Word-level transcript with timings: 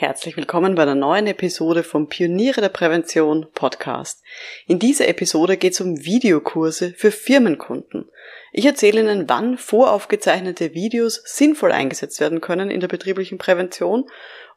Herzlich 0.00 0.36
willkommen 0.36 0.76
bei 0.76 0.82
einer 0.82 0.94
neuen 0.94 1.26
Episode 1.26 1.82
vom 1.82 2.06
Pioniere 2.06 2.60
der 2.60 2.68
Prävention 2.68 3.48
Podcast. 3.52 4.22
In 4.68 4.78
dieser 4.78 5.08
Episode 5.08 5.56
geht 5.56 5.72
es 5.72 5.80
um 5.80 6.04
Videokurse 6.04 6.94
für 6.96 7.10
Firmenkunden. 7.10 8.08
Ich 8.52 8.64
erzähle 8.64 9.00
Ihnen, 9.00 9.28
wann 9.28 9.58
voraufgezeichnete 9.58 10.72
Videos 10.72 11.20
sinnvoll 11.24 11.72
eingesetzt 11.72 12.20
werden 12.20 12.40
können 12.40 12.70
in 12.70 12.78
der 12.78 12.86
betrieblichen 12.86 13.38
Prävention 13.38 14.04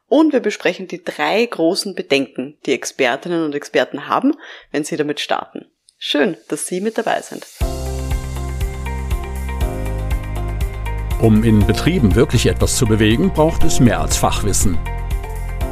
und 0.06 0.32
wir 0.32 0.38
besprechen 0.38 0.86
die 0.86 1.02
drei 1.02 1.44
großen 1.44 1.96
Bedenken, 1.96 2.56
die 2.64 2.72
Expertinnen 2.72 3.44
und 3.44 3.56
Experten 3.56 4.06
haben, 4.06 4.34
wenn 4.70 4.84
sie 4.84 4.96
damit 4.96 5.18
starten. 5.18 5.66
Schön, 5.98 6.36
dass 6.50 6.68
Sie 6.68 6.80
mit 6.80 6.98
dabei 6.98 7.20
sind. 7.20 7.44
Um 11.20 11.42
in 11.42 11.66
Betrieben 11.66 12.14
wirklich 12.14 12.46
etwas 12.46 12.76
zu 12.76 12.86
bewegen, 12.86 13.32
braucht 13.32 13.64
es 13.64 13.80
mehr 13.80 14.00
als 14.00 14.16
Fachwissen. 14.16 14.78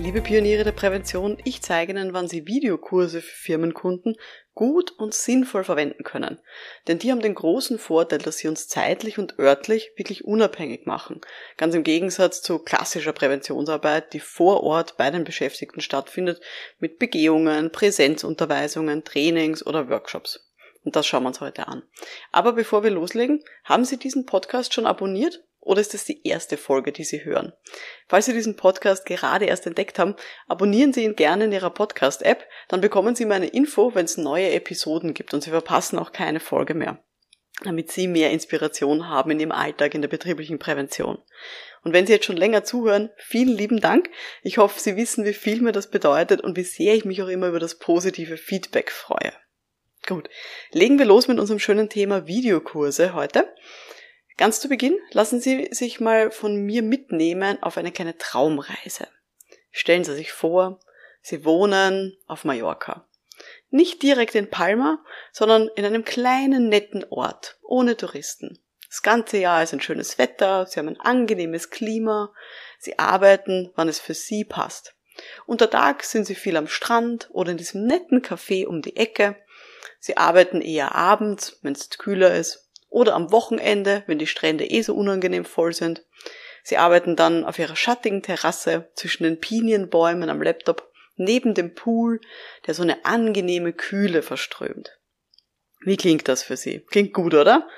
Liebe 0.00 0.22
Pioniere 0.22 0.62
der 0.62 0.70
Prävention, 0.70 1.38
ich 1.42 1.60
zeige 1.60 1.90
Ihnen, 1.90 2.12
wann 2.12 2.28
Sie 2.28 2.46
Videokurse 2.46 3.20
für 3.20 3.34
Firmenkunden 3.34 4.14
gut 4.54 4.92
und 4.92 5.12
sinnvoll 5.12 5.64
verwenden 5.64 6.04
können. 6.04 6.38
Denn 6.86 7.00
die 7.00 7.10
haben 7.10 7.20
den 7.20 7.34
großen 7.34 7.80
Vorteil, 7.80 8.20
dass 8.20 8.38
sie 8.38 8.46
uns 8.46 8.68
zeitlich 8.68 9.18
und 9.18 9.40
örtlich 9.40 9.90
wirklich 9.96 10.24
unabhängig 10.24 10.86
machen. 10.86 11.20
Ganz 11.56 11.74
im 11.74 11.82
Gegensatz 11.82 12.42
zu 12.42 12.60
klassischer 12.60 13.12
Präventionsarbeit, 13.12 14.12
die 14.12 14.20
vor 14.20 14.62
Ort 14.62 14.96
bei 14.98 15.10
den 15.10 15.24
Beschäftigten 15.24 15.80
stattfindet, 15.80 16.40
mit 16.78 17.00
Begehungen, 17.00 17.72
Präsenzunterweisungen, 17.72 19.02
Trainings 19.02 19.66
oder 19.66 19.88
Workshops. 19.88 20.48
Und 20.84 20.94
das 20.94 21.08
schauen 21.08 21.24
wir 21.24 21.28
uns 21.28 21.40
heute 21.40 21.66
an. 21.66 21.82
Aber 22.30 22.52
bevor 22.52 22.84
wir 22.84 22.90
loslegen, 22.90 23.42
haben 23.64 23.84
Sie 23.84 23.96
diesen 23.96 24.26
Podcast 24.26 24.72
schon 24.72 24.86
abonniert? 24.86 25.42
Oder 25.68 25.82
ist 25.82 25.92
es 25.92 26.06
die 26.06 26.26
erste 26.26 26.56
Folge, 26.56 26.92
die 26.92 27.04
Sie 27.04 27.26
hören? 27.26 27.52
Falls 28.08 28.24
Sie 28.24 28.32
diesen 28.32 28.56
Podcast 28.56 29.04
gerade 29.04 29.44
erst 29.44 29.66
entdeckt 29.66 29.98
haben, 29.98 30.16
abonnieren 30.46 30.94
Sie 30.94 31.04
ihn 31.04 31.14
gerne 31.14 31.44
in 31.44 31.52
Ihrer 31.52 31.68
Podcast-App, 31.68 32.46
dann 32.68 32.80
bekommen 32.80 33.14
Sie 33.14 33.26
meine 33.26 33.48
Info, 33.48 33.94
wenn 33.94 34.06
es 34.06 34.16
neue 34.16 34.50
Episoden 34.52 35.12
gibt 35.12 35.34
und 35.34 35.42
Sie 35.42 35.50
verpassen 35.50 35.98
auch 35.98 36.12
keine 36.12 36.40
Folge 36.40 36.72
mehr, 36.72 37.04
damit 37.64 37.92
Sie 37.92 38.08
mehr 38.08 38.30
Inspiration 38.30 39.10
haben 39.10 39.30
in 39.30 39.40
Ihrem 39.40 39.52
Alltag 39.52 39.94
in 39.94 40.00
der 40.00 40.08
betrieblichen 40.08 40.58
Prävention. 40.58 41.18
Und 41.82 41.92
wenn 41.92 42.06
Sie 42.06 42.14
jetzt 42.14 42.24
schon 42.24 42.38
länger 42.38 42.64
zuhören, 42.64 43.10
vielen 43.18 43.54
lieben 43.54 43.80
Dank. 43.80 44.08
Ich 44.42 44.56
hoffe, 44.56 44.80
Sie 44.80 44.96
wissen, 44.96 45.26
wie 45.26 45.34
viel 45.34 45.60
mir 45.60 45.72
das 45.72 45.90
bedeutet 45.90 46.40
und 46.40 46.56
wie 46.56 46.64
sehr 46.64 46.94
ich 46.94 47.04
mich 47.04 47.20
auch 47.20 47.28
immer 47.28 47.48
über 47.48 47.60
das 47.60 47.78
positive 47.78 48.38
Feedback 48.38 48.90
freue. 48.90 49.34
Gut, 50.06 50.30
legen 50.72 50.98
wir 50.98 51.04
los 51.04 51.28
mit 51.28 51.38
unserem 51.38 51.58
schönen 51.58 51.90
Thema 51.90 52.26
Videokurse 52.26 53.12
heute. 53.12 53.52
Ganz 54.38 54.60
zu 54.60 54.68
Beginn 54.68 54.96
lassen 55.10 55.40
Sie 55.40 55.68
sich 55.72 55.98
mal 55.98 56.30
von 56.30 56.54
mir 56.62 56.84
mitnehmen 56.84 57.60
auf 57.60 57.76
eine 57.76 57.90
kleine 57.90 58.16
Traumreise. 58.18 59.08
Stellen 59.72 60.04
Sie 60.04 60.14
sich 60.14 60.30
vor, 60.30 60.78
Sie 61.20 61.44
wohnen 61.44 62.16
auf 62.28 62.44
Mallorca. 62.44 63.08
Nicht 63.70 64.00
direkt 64.00 64.36
in 64.36 64.48
Palma, 64.48 65.04
sondern 65.32 65.68
in 65.74 65.84
einem 65.84 66.04
kleinen, 66.04 66.68
netten 66.68 67.04
Ort, 67.10 67.58
ohne 67.62 67.96
Touristen. 67.96 68.60
Das 68.88 69.02
ganze 69.02 69.38
Jahr 69.38 69.64
ist 69.64 69.74
ein 69.74 69.80
schönes 69.80 70.18
Wetter, 70.18 70.66
Sie 70.66 70.78
haben 70.78 70.88
ein 70.88 71.00
angenehmes 71.00 71.70
Klima, 71.70 72.32
Sie 72.78 72.96
arbeiten, 72.96 73.72
wann 73.74 73.88
es 73.88 73.98
für 73.98 74.14
Sie 74.14 74.44
passt. 74.44 74.94
Unter 75.46 75.68
Tag 75.68 76.04
sind 76.04 76.26
Sie 76.26 76.36
viel 76.36 76.56
am 76.56 76.68
Strand 76.68 77.28
oder 77.32 77.50
in 77.50 77.56
diesem 77.56 77.86
netten 77.86 78.22
Café 78.22 78.66
um 78.66 78.82
die 78.82 78.94
Ecke. 78.94 79.34
Sie 79.98 80.16
arbeiten 80.16 80.60
eher 80.60 80.94
abends, 80.94 81.58
wenn 81.62 81.72
es 81.72 81.90
kühler 81.90 82.36
ist 82.36 82.67
oder 82.88 83.14
am 83.14 83.32
Wochenende, 83.32 84.02
wenn 84.06 84.18
die 84.18 84.26
Strände 84.26 84.64
eh 84.64 84.82
so 84.82 84.94
unangenehm 84.94 85.44
voll 85.44 85.72
sind. 85.72 86.04
Sie 86.62 86.76
arbeiten 86.76 87.16
dann 87.16 87.44
auf 87.44 87.58
ihrer 87.58 87.76
schattigen 87.76 88.22
Terrasse 88.22 88.90
zwischen 88.94 89.24
den 89.24 89.40
Pinienbäumen 89.40 90.28
am 90.30 90.42
Laptop 90.42 90.90
neben 91.16 91.54
dem 91.54 91.74
Pool, 91.74 92.20
der 92.66 92.74
so 92.74 92.82
eine 92.82 93.04
angenehme 93.04 93.72
Kühle 93.72 94.22
verströmt. 94.22 94.98
Wie 95.80 95.96
klingt 95.96 96.28
das 96.28 96.42
für 96.42 96.56
Sie? 96.56 96.80
Klingt 96.90 97.12
gut, 97.12 97.34
oder? 97.34 97.68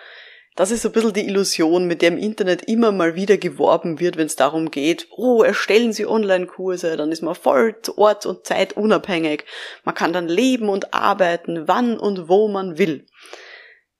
Das 0.56 0.70
ist 0.70 0.82
so 0.82 0.88
ein 0.88 0.92
bisschen 0.92 1.12
die 1.12 1.26
Illusion, 1.26 1.86
mit 1.86 2.02
der 2.02 2.08
im 2.08 2.18
Internet 2.18 2.64
immer 2.64 2.92
mal 2.92 3.14
wieder 3.14 3.38
geworben 3.38 4.00
wird, 4.00 4.16
wenn 4.16 4.26
es 4.26 4.36
darum 4.36 4.70
geht, 4.70 5.06
oh, 5.10 5.42
erstellen 5.42 5.92
Sie 5.92 6.06
Online-Kurse, 6.06 6.96
dann 6.96 7.12
ist 7.12 7.22
man 7.22 7.34
voll 7.34 7.76
orts- 7.96 8.26
und 8.26 8.44
zeitunabhängig. 8.44 9.44
Man 9.84 9.94
kann 9.94 10.12
dann 10.12 10.28
leben 10.28 10.68
und 10.68 10.92
arbeiten, 10.92 11.68
wann 11.68 11.98
und 11.98 12.28
wo 12.28 12.48
man 12.48 12.78
will. 12.78 13.06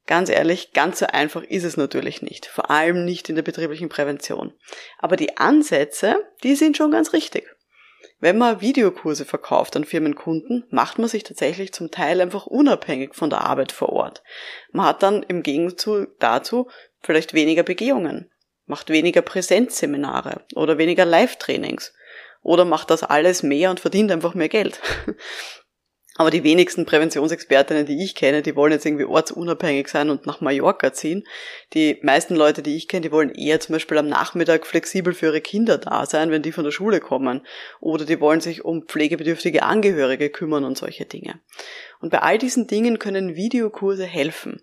Ganz 0.07 0.29
ehrlich, 0.29 0.73
ganz 0.73 0.99
so 0.99 1.07
einfach 1.07 1.43
ist 1.43 1.65
es 1.65 1.77
natürlich 1.77 2.21
nicht, 2.23 2.47
vor 2.47 2.71
allem 2.71 3.05
nicht 3.05 3.29
in 3.29 3.37
der 3.37 3.43
betrieblichen 3.43 3.89
Prävention. 3.89 4.53
Aber 4.99 5.17
die 5.17 5.37
Ansätze, 5.37 6.17
die 6.43 6.57
sind 6.57 6.77
schon 6.77 6.91
ganz 6.91 7.13
richtig. 7.13 7.47
Wenn 8.19 8.37
man 8.37 8.61
Videokurse 8.61 9.25
verkauft 9.25 9.77
an 9.77 9.85
Firmenkunden, 9.85 10.67
macht 10.71 10.99
man 10.99 11.09
sich 11.09 11.25
tatsächlich 11.25 11.73
zum 11.73 11.91
Teil 11.91 12.21
einfach 12.21 12.47
unabhängig 12.47 13.15
von 13.15 13.31
der 13.31 13.43
Arbeit 13.43 13.73
vor 13.73 13.91
Ort. 13.91 14.23
Man 14.73 14.87
hat 14.87 15.03
dann 15.03 15.23
im 15.23 15.43
Gegenzug 15.43 16.19
dazu 16.19 16.69
vielleicht 17.03 17.33
weniger 17.33 17.63
Begehungen, 17.63 18.31
macht 18.67 18.91
weniger 18.91 19.23
Präsenzseminare 19.23 20.45
oder 20.55 20.77
weniger 20.77 21.07
Live-Trainings 21.07 21.95
oder 22.43 22.67
macht 22.67 22.91
das 22.91 23.03
alles 23.03 23.43
mehr 23.43 23.71
und 23.71 23.81
verdient 23.81 24.13
einfach 24.13 24.35
mehr 24.35 24.49
Geld. 24.49 24.81
Aber 26.21 26.31
die 26.31 26.45
wenigsten 26.45 26.85
Präventionsexpertinnen, 26.85 27.87
die 27.87 28.05
ich 28.05 28.15
kenne, 28.15 28.43
die 28.43 28.55
wollen 28.55 28.73
jetzt 28.73 28.85
irgendwie 28.85 29.07
ortsunabhängig 29.07 29.89
sein 29.89 30.11
und 30.11 30.27
nach 30.27 30.43
Mallorca 30.43 30.93
ziehen. 30.93 31.27
Die 31.73 31.99
meisten 32.03 32.37
Leute, 32.37 32.61
die 32.61 32.77
ich 32.77 32.89
kenne, 32.89 33.01
die 33.01 33.11
wollen 33.11 33.31
eher 33.31 33.59
zum 33.59 33.73
Beispiel 33.73 33.97
am 33.97 34.07
Nachmittag 34.07 34.67
flexibel 34.67 35.15
für 35.15 35.29
ihre 35.29 35.41
Kinder 35.41 35.79
da 35.79 36.05
sein, 36.05 36.31
wenn 36.31 36.43
die 36.43 36.53
von 36.53 36.65
der 36.65 36.73
Schule 36.73 37.01
kommen. 37.01 37.47
Oder 37.81 38.05
die 38.05 38.21
wollen 38.21 38.43
sich 38.43 38.67
um 38.67 38.83
pflegebedürftige 38.83 39.63
Angehörige 39.63 40.29
kümmern 40.29 40.65
und 40.65 40.77
solche 40.77 41.07
Dinge. 41.07 41.41
Und 42.03 42.11
bei 42.11 42.19
all 42.19 42.37
diesen 42.37 42.67
Dingen 42.67 42.99
können 42.99 43.35
Videokurse 43.35 44.05
helfen. 44.05 44.63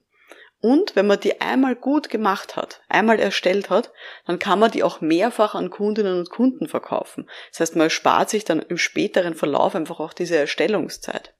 Und 0.61 0.95
wenn 0.95 1.07
man 1.07 1.19
die 1.19 1.41
einmal 1.41 1.75
gut 1.75 2.09
gemacht 2.09 2.55
hat, 2.55 2.81
einmal 2.87 3.19
erstellt 3.19 3.71
hat, 3.71 3.91
dann 4.27 4.37
kann 4.37 4.59
man 4.59 4.69
die 4.69 4.83
auch 4.83 5.01
mehrfach 5.01 5.55
an 5.55 5.71
Kundinnen 5.71 6.19
und 6.19 6.29
Kunden 6.29 6.67
verkaufen. 6.67 7.27
Das 7.49 7.61
heißt, 7.61 7.75
man 7.75 7.89
spart 7.89 8.29
sich 8.29 8.45
dann 8.45 8.59
im 8.59 8.77
späteren 8.77 9.33
Verlauf 9.33 9.73
einfach 9.73 9.99
auch 9.99 10.13
diese 10.13 10.37
Erstellungszeit. 10.37 11.33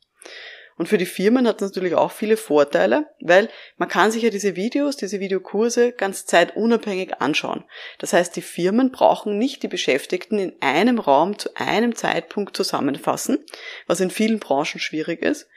Und 0.77 0.87
für 0.87 0.99
die 0.99 1.07
Firmen 1.07 1.47
hat 1.47 1.61
es 1.61 1.69
natürlich 1.69 1.95
auch 1.95 2.11
viele 2.11 2.37
Vorteile, 2.37 3.07
weil 3.19 3.49
man 3.77 3.89
kann 3.89 4.11
sich 4.11 4.21
ja 4.21 4.29
diese 4.29 4.55
Videos, 4.55 4.95
diese 4.95 5.19
Videokurse 5.19 5.91
ganz 5.91 6.27
zeitunabhängig 6.27 7.19
anschauen. 7.19 7.63
Das 7.97 8.13
heißt, 8.13 8.35
die 8.35 8.43
Firmen 8.43 8.91
brauchen 8.91 9.39
nicht 9.39 9.63
die 9.63 9.67
Beschäftigten 9.67 10.37
in 10.37 10.53
einem 10.61 10.99
Raum 10.99 11.39
zu 11.39 11.49
einem 11.55 11.95
Zeitpunkt 11.95 12.55
zusammenfassen, 12.55 13.39
was 13.87 14.01
in 14.01 14.11
vielen 14.11 14.39
Branchen 14.39 14.79
schwierig 14.79 15.23
ist. 15.23 15.47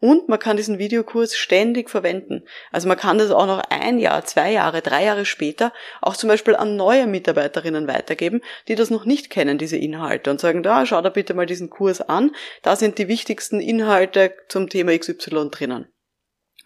Und 0.00 0.28
man 0.28 0.38
kann 0.38 0.56
diesen 0.56 0.78
Videokurs 0.78 1.36
ständig 1.36 1.90
verwenden. 1.90 2.44
Also 2.70 2.86
man 2.86 2.96
kann 2.96 3.18
das 3.18 3.32
auch 3.32 3.46
noch 3.46 3.62
ein 3.68 3.98
Jahr, 3.98 4.24
zwei 4.24 4.52
Jahre, 4.52 4.80
drei 4.80 5.04
Jahre 5.04 5.24
später 5.24 5.72
auch 6.00 6.14
zum 6.14 6.28
Beispiel 6.28 6.54
an 6.54 6.76
neue 6.76 7.08
Mitarbeiterinnen 7.08 7.88
weitergeben, 7.88 8.40
die 8.68 8.76
das 8.76 8.90
noch 8.90 9.04
nicht 9.04 9.28
kennen, 9.28 9.58
diese 9.58 9.76
Inhalte, 9.76 10.30
und 10.30 10.40
sagen, 10.40 10.62
da, 10.62 10.86
schau 10.86 11.02
da 11.02 11.08
bitte 11.08 11.34
mal 11.34 11.46
diesen 11.46 11.68
Kurs 11.68 12.00
an. 12.00 12.30
Da 12.62 12.76
sind 12.76 12.98
die 12.98 13.08
wichtigsten 13.08 13.60
Inhalte 13.60 14.34
zum 14.48 14.68
Thema 14.68 14.96
XY 14.96 15.50
drinnen. 15.50 15.88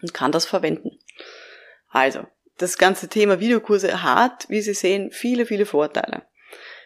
Und 0.01 0.13
kann 0.13 0.31
das 0.31 0.45
verwenden. 0.45 0.99
Also, 1.89 2.27
das 2.57 2.77
ganze 2.77 3.07
Thema 3.07 3.39
Videokurse 3.39 4.03
hat, 4.03 4.45
wie 4.49 4.61
Sie 4.61 4.73
sehen, 4.73 5.11
viele, 5.11 5.45
viele 5.45 5.65
Vorteile. 5.65 6.23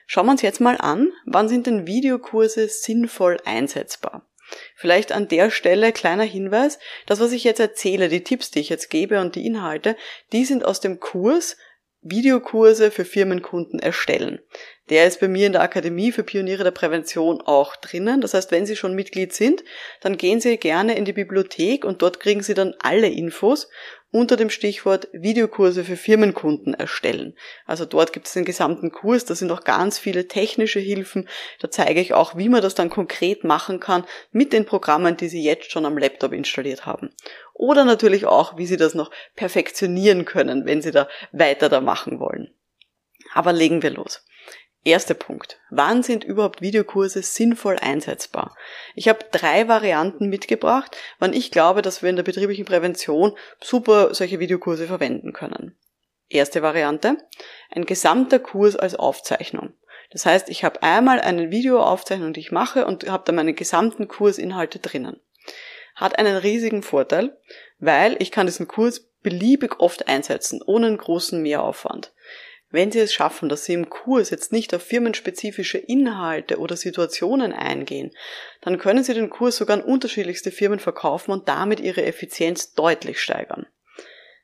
Schauen 0.06 0.28
wir 0.28 0.32
uns 0.32 0.42
jetzt 0.42 0.62
mal 0.62 0.78
an, 0.78 1.12
wann 1.26 1.50
sind 1.50 1.68
denn 1.68 1.88
Videokurse 1.88 2.70
sinnvoll 2.70 3.38
einsetzbar? 3.44 4.27
Vielleicht 4.76 5.12
an 5.12 5.28
der 5.28 5.52
Stelle 5.52 5.92
kleiner 5.92 6.24
Hinweis, 6.24 6.80
das 7.06 7.20
was 7.20 7.32
ich 7.32 7.44
jetzt 7.44 7.60
erzähle, 7.60 8.10
die 8.10 8.24
Tipps, 8.24 8.52
die 8.52 8.60
ich 8.60 8.70
jetzt 8.70 8.90
gebe 8.90 9.20
und 9.20 9.36
die 9.36 9.46
Inhalte, 9.46 9.96
die 10.32 10.46
sind 10.46 10.66
aus 10.66 10.80
dem 10.80 11.00
Kurs 11.00 11.58
Videokurse 12.02 12.92
für 12.92 13.06
Firmenkunden 13.06 13.80
erstellen. 13.80 14.40
Der 14.90 15.06
ist 15.06 15.20
bei 15.20 15.28
mir 15.28 15.48
in 15.48 15.52
der 15.52 15.62
Akademie 15.62 16.12
für 16.12 16.24
Pioniere 16.24 16.64
der 16.64 16.72
Prävention 16.72 17.42
auch 17.42 17.76
drinnen. 17.76 18.22
Das 18.22 18.34
heißt, 18.34 18.52
wenn 18.52 18.66
Sie 18.66 18.76
schon 18.76 18.94
Mitglied 18.94 19.34
sind, 19.34 19.64
dann 20.02 20.16
gehen 20.16 20.40
Sie 20.40 20.58
gerne 20.58 20.96
in 20.96 21.06
die 21.06 21.14
Bibliothek 21.14 21.84
und 21.84 22.02
dort 22.02 22.20
kriegen 22.20 22.42
Sie 22.42 22.54
dann 22.54 22.76
alle 22.80 23.08
Infos 23.08 23.70
unter 24.12 24.38
dem 24.38 24.50
Stichwort 24.50 25.10
Videokurse 25.12 25.84
für 25.84 25.98
Firmenkunden 25.98 26.74
erstellen. 26.74 27.36
Also 27.66 27.86
dort 27.86 28.14
gibt 28.14 28.28
es 28.28 28.34
den 28.34 28.46
gesamten 28.46 28.92
Kurs, 28.92 29.26
da 29.26 29.36
sind 29.36 29.52
auch 29.52 29.64
ganz 29.64 30.00
viele 30.00 30.28
technische 30.28 30.80
Hilfen. 30.80 31.28
Da 31.60 31.70
zeige 31.70 32.00
ich 32.00 32.14
auch, 32.14 32.38
wie 32.38 32.50
man 32.50 32.62
das 32.62 32.76
dann 32.76 32.90
konkret 32.90 33.44
machen 33.44 33.80
kann 33.80 34.06
mit 34.32 34.54
den 34.54 34.66
Programmen, 34.66 35.18
die 35.18 35.28
Sie 35.28 35.44
jetzt 35.44 35.72
schon 35.72 35.86
am 35.86 35.98
Laptop 35.98 36.34
installiert 36.34 36.86
haben. 36.86 37.10
Oder 37.54 37.86
natürlich 37.86 38.26
auch, 38.26 38.58
wie 38.58 38.66
Sie 38.66 38.78
das 38.78 38.94
noch 38.94 39.12
perfektionieren 39.36 40.26
können, 40.26 40.66
wenn 40.66 40.82
Sie 40.82 40.92
da 40.92 41.08
weiter 41.32 41.70
da 41.70 41.82
machen 41.82 42.20
wollen. 42.20 42.54
Aber 43.34 43.52
legen 43.52 43.82
wir 43.84 43.90
los. 43.90 44.24
Erster 44.88 45.16
Punkt. 45.16 45.60
Wann 45.70 46.02
sind 46.02 46.24
überhaupt 46.24 46.62
Videokurse 46.62 47.22
sinnvoll 47.22 47.76
einsetzbar? 47.78 48.56
Ich 48.96 49.10
habe 49.10 49.20
drei 49.34 49.68
Varianten 49.68 50.30
mitgebracht, 50.30 50.96
wann 51.20 51.34
ich 51.34 51.52
glaube, 51.52 51.82
dass 51.82 52.02
wir 52.02 52.10
in 52.10 52.16
der 52.16 52.24
betrieblichen 52.24 52.64
Prävention 52.64 53.34
super 53.62 54.16
solche 54.16 54.40
Videokurse 54.40 54.88
verwenden 54.88 55.34
können. 55.34 55.78
Erste 56.30 56.62
Variante. 56.62 57.18
Ein 57.70 57.86
gesamter 57.86 58.40
Kurs 58.40 58.78
als 58.78 58.96
Aufzeichnung. 58.96 59.74
Das 60.12 60.26
heißt, 60.26 60.48
ich 60.48 60.64
habe 60.64 60.82
einmal 60.82 61.20
eine 61.20 61.52
Videoaufzeichnung, 61.52 62.32
die 62.32 62.40
ich 62.40 62.54
mache 62.54 62.86
und 62.86 63.10
habe 63.10 63.24
dann 63.26 63.36
meine 63.36 63.54
gesamten 63.54 64.08
Kursinhalte 64.08 64.80
drinnen. 64.80 65.20
Hat 65.96 66.18
einen 66.18 66.38
riesigen 66.38 66.82
Vorteil, 66.82 67.38
weil 67.78 68.16
ich 68.20 68.32
kann 68.32 68.46
diesen 68.46 68.70
Kurs 68.70 69.02
beliebig 69.22 69.82
oft 69.82 70.08
einsetzen, 70.08 70.62
ohne 70.66 70.88
einen 70.88 70.98
großen 70.98 71.42
Mehraufwand. 71.42 72.14
Wenn 72.70 72.92
Sie 72.92 73.00
es 73.00 73.14
schaffen, 73.14 73.48
dass 73.48 73.64
Sie 73.64 73.74
im 73.74 73.90
Kurs 73.90 74.30
jetzt 74.30 74.52
nicht 74.52 74.74
auf 74.74 74.82
firmenspezifische 74.82 75.78
Inhalte 75.78 76.60
oder 76.60 76.76
Situationen 76.76 77.54
eingehen, 77.54 78.12
dann 78.62 78.78
können 78.78 79.04
Sie 79.04 79.14
den 79.14 79.30
Kurs 79.30 79.56
sogar 79.56 79.78
an 79.78 79.84
unterschiedlichste 79.84 80.52
Firmen 80.52 80.80
verkaufen 80.80 81.32
und 81.32 81.48
damit 81.48 81.80
Ihre 81.80 82.06
Effizienz 82.06 82.74
deutlich 82.74 83.22
steigern. 83.22 83.68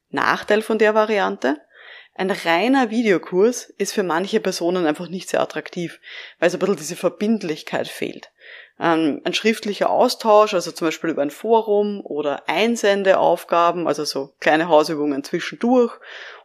Nachteil 0.10 0.62
von 0.62 0.78
der 0.78 0.94
Variante? 0.94 1.60
Ein 2.16 2.30
reiner 2.30 2.92
Videokurs 2.92 3.64
ist 3.78 3.94
für 3.94 4.04
manche 4.04 4.40
Personen 4.40 4.86
einfach 4.86 5.10
nicht 5.10 5.30
sehr 5.30 5.42
attraktiv, 5.42 6.00
weil 6.40 6.52
so 6.52 6.58
ein 6.58 6.60
bisschen 6.60 6.76
diese 6.76 6.96
Verbindlichkeit 6.96 7.88
fehlt. 7.88 8.32
Ähm, 8.80 9.22
ein 9.24 9.34
schriftlicher 9.34 9.90
Austausch, 9.90 10.54
also 10.54 10.72
zum 10.72 10.88
Beispiel 10.88 11.10
über 11.10 11.24
ein 11.24 11.32
Forum 11.32 12.02
oder 12.06 12.48
Einsendeaufgaben, 12.48 13.88
also 13.88 14.06
so 14.06 14.36
kleine 14.40 14.68
Hausübungen 14.68 15.24
zwischendurch 15.24 16.00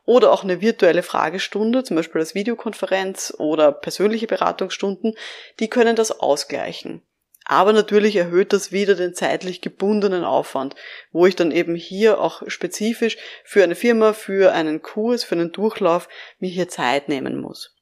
oder 0.08 0.32
auch 0.32 0.42
eine 0.42 0.62
virtuelle 0.62 1.02
Fragestunde, 1.02 1.84
zum 1.84 1.94
Beispiel 1.94 2.22
als 2.22 2.34
Videokonferenz 2.34 3.34
oder 3.36 3.72
persönliche 3.72 4.26
Beratungsstunden, 4.26 5.14
die 5.60 5.68
können 5.68 5.96
das 5.96 6.18
ausgleichen. 6.18 7.02
Aber 7.44 7.74
natürlich 7.74 8.16
erhöht 8.16 8.54
das 8.54 8.72
wieder 8.72 8.94
den 8.94 9.12
zeitlich 9.12 9.60
gebundenen 9.60 10.24
Aufwand, 10.24 10.76
wo 11.12 11.26
ich 11.26 11.36
dann 11.36 11.50
eben 11.50 11.74
hier 11.74 12.22
auch 12.22 12.42
spezifisch 12.46 13.18
für 13.44 13.62
eine 13.62 13.74
Firma, 13.74 14.14
für 14.14 14.54
einen 14.54 14.80
Kurs, 14.80 15.24
für 15.24 15.34
einen 15.34 15.52
Durchlauf 15.52 16.08
mir 16.38 16.48
hier 16.48 16.70
Zeit 16.70 17.10
nehmen 17.10 17.38
muss. 17.38 17.76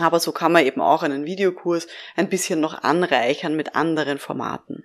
Aber 0.00 0.18
so 0.18 0.32
kann 0.32 0.50
man 0.50 0.66
eben 0.66 0.80
auch 0.80 1.04
einen 1.04 1.26
Videokurs 1.26 1.86
ein 2.16 2.28
bisschen 2.28 2.58
noch 2.58 2.82
anreichern 2.82 3.54
mit 3.54 3.76
anderen 3.76 4.18
Formaten. 4.18 4.82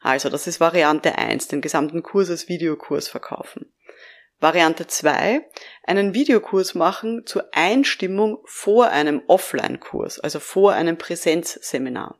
Also 0.00 0.30
das 0.30 0.46
ist 0.46 0.58
Variante 0.58 1.18
1, 1.18 1.48
den 1.48 1.60
gesamten 1.60 2.02
Kurs 2.02 2.30
als 2.30 2.48
Videokurs 2.48 3.08
verkaufen. 3.08 3.70
Variante 4.40 4.86
2, 4.86 5.44
einen 5.84 6.14
Videokurs 6.14 6.74
machen 6.74 7.26
zur 7.26 7.48
Einstimmung 7.52 8.38
vor 8.44 8.88
einem 8.88 9.22
Offline-Kurs, 9.26 10.20
also 10.20 10.38
vor 10.38 10.72
einem 10.72 10.96
Präsenzseminar. 10.96 12.16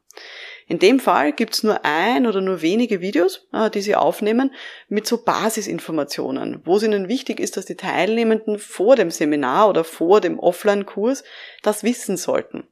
In 0.67 0.79
dem 0.79 1.01
Fall 1.01 1.33
gibt's 1.33 1.63
nur 1.63 1.85
ein 1.85 2.27
oder 2.27 2.41
nur 2.43 2.61
wenige 2.61 3.01
Videos, 3.01 3.47
äh, 3.53 3.71
die 3.71 3.81
Sie 3.81 3.97
aufnehmen, 3.97 4.53
mit 4.89 5.07
so 5.07 5.23
Basisinformationen, 5.25 6.61
wo 6.65 6.77
es 6.77 6.83
Ihnen 6.83 7.09
wichtig 7.09 7.41
ist, 7.41 7.57
dass 7.57 7.65
die 7.65 7.77
Teilnehmenden 7.77 8.59
vor 8.59 8.97
dem 8.97 9.11
Seminar 9.11 9.69
oder 9.69 9.85
vor 9.85 10.21
dem 10.21 10.39
Offline-Kurs 10.39 11.25
das 11.63 11.85
wissen 11.85 12.17
sollten. 12.17 12.69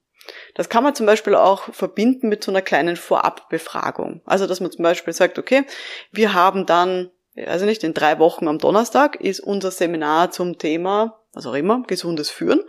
Das 0.54 0.68
kann 0.68 0.82
man 0.82 0.94
zum 0.94 1.06
Beispiel 1.06 1.34
auch 1.34 1.72
verbinden 1.72 2.28
mit 2.28 2.42
so 2.42 2.50
einer 2.50 2.62
kleinen 2.62 2.96
Vorabbefragung. 2.96 4.20
Also, 4.26 4.46
dass 4.46 4.60
man 4.60 4.72
zum 4.72 4.82
Beispiel 4.82 5.12
sagt, 5.12 5.38
okay, 5.38 5.64
wir 6.10 6.34
haben 6.34 6.66
dann 6.66 7.10
also 7.44 7.66
nicht 7.66 7.84
in 7.84 7.94
drei 7.94 8.18
Wochen 8.18 8.48
am 8.48 8.58
Donnerstag 8.58 9.16
ist 9.16 9.40
unser 9.40 9.70
Seminar 9.70 10.30
zum 10.30 10.58
Thema, 10.58 11.20
was 11.32 11.46
auch 11.46 11.54
immer, 11.54 11.82
gesundes 11.86 12.30
Führen. 12.30 12.62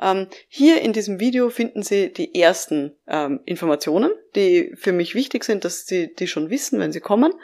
Ähm, 0.00 0.28
hier 0.48 0.80
in 0.80 0.92
diesem 0.92 1.18
Video 1.18 1.50
finden 1.50 1.82
Sie 1.82 2.12
die 2.12 2.40
ersten 2.40 2.96
ähm, 3.08 3.40
Informationen, 3.44 4.12
die 4.36 4.72
für 4.76 4.92
mich 4.92 5.16
wichtig 5.16 5.42
sind, 5.42 5.64
dass 5.64 5.86
Sie 5.86 6.14
die 6.14 6.28
schon 6.28 6.48
wissen, 6.48 6.78
wenn 6.78 6.92
Sie 6.92 7.00
kommen. 7.00 7.34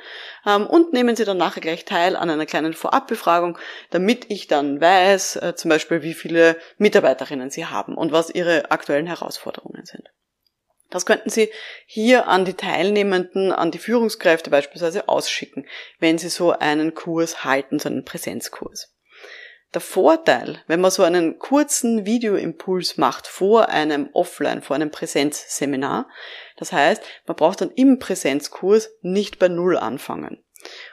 Ähm, 0.47 0.67
und 0.67 0.93
nehmen 0.93 1.17
Sie 1.17 1.25
dann 1.25 1.39
nachher 1.39 1.61
gleich 1.61 1.85
teil 1.85 2.15
an 2.15 2.31
einer 2.31 2.47
kleinen 2.47 2.75
Vorabbefragung, 2.75 3.59
damit 3.91 4.27
ich 4.29 4.47
dann 4.47 4.81
weiß, 4.81 5.37
äh, 5.37 5.55
zum 5.57 5.71
Beispiel, 5.71 6.03
wie 6.03 6.15
viele 6.15 6.57
Mitarbeiterinnen 6.77 7.51
Sie 7.51 7.67
haben 7.67 7.97
und 7.97 8.13
was 8.13 8.31
Ihre 8.31 8.71
aktuellen 8.71 9.07
Herausforderungen 9.07 9.85
sind. 9.85 10.09
Das 10.91 11.05
könnten 11.05 11.29
Sie 11.29 11.51
hier 11.87 12.29
an 12.29 12.45
die 12.45 12.55
Teilnehmenden, 12.55 13.53
an 13.53 13.71
die 13.71 13.79
Führungskräfte 13.79 14.51
beispielsweise 14.51 15.09
ausschicken, 15.09 15.67
wenn 15.99 16.19
Sie 16.19 16.29
so 16.31 16.53
einen 16.53 16.95
Kurs 16.95 17.45
halten, 17.45 17.79
so 17.79 17.89
einen 17.89 18.05
Präsenzkurs. 18.05 18.95
Der 19.75 19.83
Vorteil, 19.83 20.63
wenn 20.67 20.81
man 20.81 20.91
so 20.91 21.03
einen 21.03 21.39
kurzen 21.39 22.07
Videoimpuls 22.07 22.97
macht 22.97 23.27
vor 23.27 23.69
einem 23.69 24.09
Offline, 24.15 24.63
vor 24.63 24.77
einem 24.77 24.91
Präsenzseminar, 24.91 26.09
das 26.57 26.73
heißt, 26.73 27.03
man 27.27 27.37
braucht 27.37 27.61
dann 27.61 27.71
im 27.73 27.99
Präsenzkurs 27.99 28.91
nicht 29.03 29.39
bei 29.39 29.49
Null 29.49 29.77
anfangen. 29.77 30.43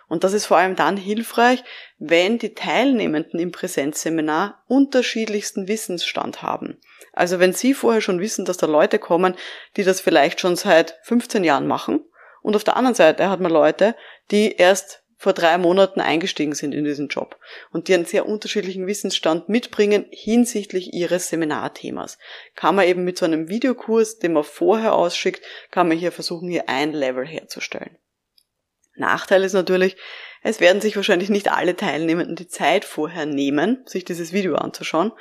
Und 0.08 0.24
das 0.24 0.34
ist 0.34 0.46
vor 0.46 0.58
allem 0.58 0.76
dann 0.76 0.98
hilfreich, 0.98 1.64
wenn 1.98 2.38
die 2.38 2.54
Teilnehmenden 2.54 3.40
im 3.40 3.52
Präsenzseminar 3.52 4.64
unterschiedlichsten 4.68 5.68
Wissensstand 5.68 6.42
haben. 6.42 6.80
Also 7.14 7.40
wenn 7.40 7.54
Sie 7.54 7.74
vorher 7.74 8.02
schon 8.02 8.20
wissen, 8.20 8.46
dass 8.46 8.58
da 8.58 8.68
Leute 8.68 9.00
kommen, 9.00 9.36
die 9.78 9.84
das 9.84 10.02
vielleicht 10.02 10.40
schon 10.40 10.56
seit 10.56 11.00
15 11.04 11.44
Jahren 11.44 11.68
machen, 11.68 12.02
und 12.42 12.56
auf 12.56 12.64
der 12.64 12.78
anderen 12.78 12.94
Seite 12.94 13.28
hat 13.28 13.40
man 13.40 13.52
Leute, 13.52 13.96
die 14.30 14.52
erst 14.52 15.02
vor 15.18 15.34
drei 15.34 15.58
Monaten 15.58 16.02
eingestiegen 16.02 16.54
sind 16.54 16.74
in 16.74 16.84
diesen 16.84 17.08
Job 17.08 17.40
und 17.72 17.88
die 17.88 17.96
einen 17.96 18.06
sehr 18.06 18.28
unterschiedlichen 18.28 18.86
Wissensstand 18.86 19.50
mitbringen 19.50 20.06
hinsichtlich 20.12 20.94
ihres 20.94 21.30
Seminarthemas. 21.30 22.20
Kann 22.54 22.76
man 22.76 22.86
eben 22.86 23.04
mit 23.04 23.18
so 23.18 23.26
einem 23.26 23.50
Videokurs, 23.50 24.20
den 24.20 24.34
man 24.34 24.44
vorher 24.44 24.94
ausschickt, 24.94 25.44
kann 25.72 25.88
man 25.88 25.98
hier 25.98 26.12
versuchen, 26.12 26.50
hier 26.50 26.70
ein 26.70 26.92
Level 26.92 27.26
herzustellen. 27.26 27.98
Nachteil 28.96 29.44
ist 29.44 29.54
natürlich, 29.54 29.98
es 30.42 30.60
werden 30.60 30.82
sich 30.82 30.96
wahrscheinlich 30.96 31.30
nicht 31.30 31.52
alle 31.52 31.76
Teilnehmenden 31.76 32.36
die 32.36 32.48
Zeit 32.48 32.86
vorher 32.86 33.26
nehmen, 33.26 33.84
sich 33.86 34.06
dieses 34.06 34.32
Video 34.32 34.56
anzuschauen. 34.56 35.12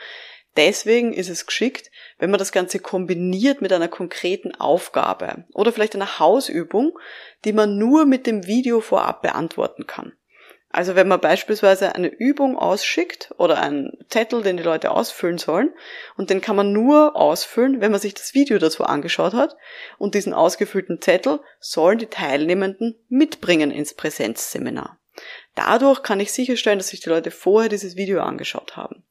Deswegen 0.57 1.13
ist 1.13 1.31
es 1.31 1.47
geschickt, 1.47 1.91
wenn 2.19 2.31
man 2.31 2.39
das 2.39 2.53
Ganze 2.53 2.79
kombiniert 2.79 3.61
mit 3.61 3.73
einer 3.73 3.89
konkreten 3.89 4.55
Aufgabe 4.55 5.45
oder 5.53 5.73
vielleicht 5.73 5.97
einer 5.97 6.19
Hausübung, 6.21 6.97
die 7.45 7.53
man 7.53 7.77
nur 7.77 8.07
mit 8.07 8.27
dem 8.27 8.47
Video 8.47 8.81
vorab 8.81 9.23
beantworten 9.23 9.87
kann. 9.87 10.13
Also 10.75 10.97
wenn 10.97 11.07
man 11.07 11.21
beispielsweise 11.21 11.95
eine 11.95 12.09
Übung 12.09 12.59
ausschickt 12.59 13.33
oder 13.39 13.63
einen 13.63 13.97
Zettel, 14.09 14.43
den 14.43 14.57
die 14.57 14.65
Leute 14.65 14.91
ausfüllen 14.91 15.39
sollen, 15.39 15.73
und 16.17 16.31
den 16.31 16.41
kann 16.41 16.57
man 16.57 16.73
nur 16.73 17.15
ausfüllen, 17.15 17.81
wenn 17.81 17.93
man 17.93 18.01
sich 18.01 18.15
das 18.15 18.35
Video 18.35 18.59
dazu 18.59 18.83
angeschaut 18.83 19.35
hat, 19.35 19.57
und 19.99 20.17
diesen 20.17 20.35
ausgefüllten 20.35 21.01
Zettel 21.01 21.39
sollen 21.61 21.99
die 21.99 22.07
Teilnehmenden 22.07 22.97
mitbringen 23.09 23.71
ins 23.71 23.95
Präsenzseminar. 23.95 24.99
Dadurch 25.55 26.03
kann 26.03 26.19
ich 26.19 26.33
sicherstellen, 26.33 26.81
dass 26.81 26.89
sich 26.89 26.99
die 26.99 27.09
Leute 27.09 27.31
vorher 27.31 27.69
dieses 27.69 27.95
Video 27.95 28.21
angeschaut 28.23 28.77
haben. 28.77 29.05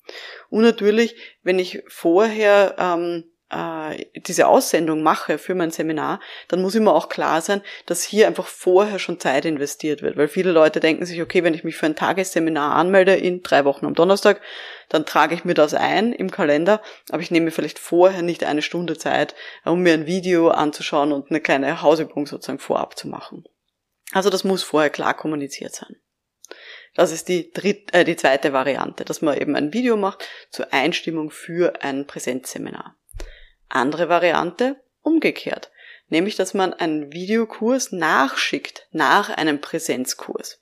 Und 0.50 0.64
natürlich, 0.64 1.16
wenn 1.44 1.60
ich 1.60 1.82
vorher 1.88 2.76
ähm, 2.78 3.32
äh, 3.54 4.06
diese 4.16 4.48
Aussendung 4.48 5.04
mache 5.04 5.38
für 5.38 5.56
mein 5.56 5.72
Seminar, 5.72 6.20
dann 6.48 6.62
muss 6.62 6.76
immer 6.76 6.94
auch 6.94 7.10
klar 7.10 7.42
sein, 7.42 7.62
dass 7.86 8.04
hier 8.04 8.28
einfach 8.28 8.48
vorher 8.48 9.00
schon 9.00 9.20
Zeit 9.20 9.46
investiert 9.46 10.02
wird. 10.02 10.18
Weil 10.18 10.28
viele 10.28 10.52
Leute 10.52 10.80
denken 10.80 11.06
sich, 11.06 11.22
okay, 11.22 11.44
wenn 11.44 11.54
ich 11.54 11.64
mich 11.64 11.76
für 11.76 11.86
ein 11.86 11.96
Tagesseminar 11.96 12.76
anmelde 12.76 13.16
in 13.16 13.44
drei 13.44 13.66
Wochen 13.66 13.86
am 13.86 13.94
Donnerstag, 13.94 14.42
dann 14.90 15.06
trage 15.06 15.36
ich 15.36 15.46
mir 15.46 15.54
das 15.54 15.74
ein 15.74 16.14
im 16.14 16.32
Kalender, 16.32 16.82
aber 17.10 17.22
ich 17.22 17.32
nehme 17.32 17.52
vielleicht 17.52 17.80
vorher 17.80 18.22
nicht 18.22 18.44
eine 18.44 18.62
Stunde 18.62 18.98
Zeit, 18.98 19.36
um 19.66 19.82
mir 19.82 19.94
ein 19.94 20.06
Video 20.06 20.50
anzuschauen 20.50 21.12
und 21.12 21.30
eine 21.30 21.42
kleine 21.42 21.82
Hausübung 21.82 22.26
sozusagen 22.26 22.60
vorab 22.60 22.98
zu 22.98 23.08
machen. 23.08 23.46
Also 24.12 24.30
das 24.30 24.44
muss 24.44 24.64
vorher 24.64 24.90
klar 24.90 25.16
kommuniziert 25.16 25.74
sein. 25.74 25.96
Das 26.96 27.12
ist 27.12 27.28
die, 27.28 27.52
dritte, 27.52 27.94
äh, 27.94 28.04
die 28.04 28.16
zweite 28.16 28.54
Variante, 28.54 29.04
dass 29.06 29.22
man 29.22 29.38
eben 29.38 29.56
ein 29.56 29.74
Video 29.74 29.98
macht 29.98 30.28
zur 30.52 30.72
Einstimmung 30.72 31.32
für 31.32 31.82
ein 31.82 32.06
Präsenzseminar. 32.06 32.96
Andere 33.74 34.10
Variante 34.10 34.78
umgekehrt, 35.02 35.72
nämlich 36.10 36.36
dass 36.36 36.54
man 36.54 36.74
einen 36.74 37.12
Videokurs 37.12 37.92
nachschickt 37.92 38.88
nach 38.92 39.30
einem 39.30 39.62
Präsenzkurs. 39.62 40.62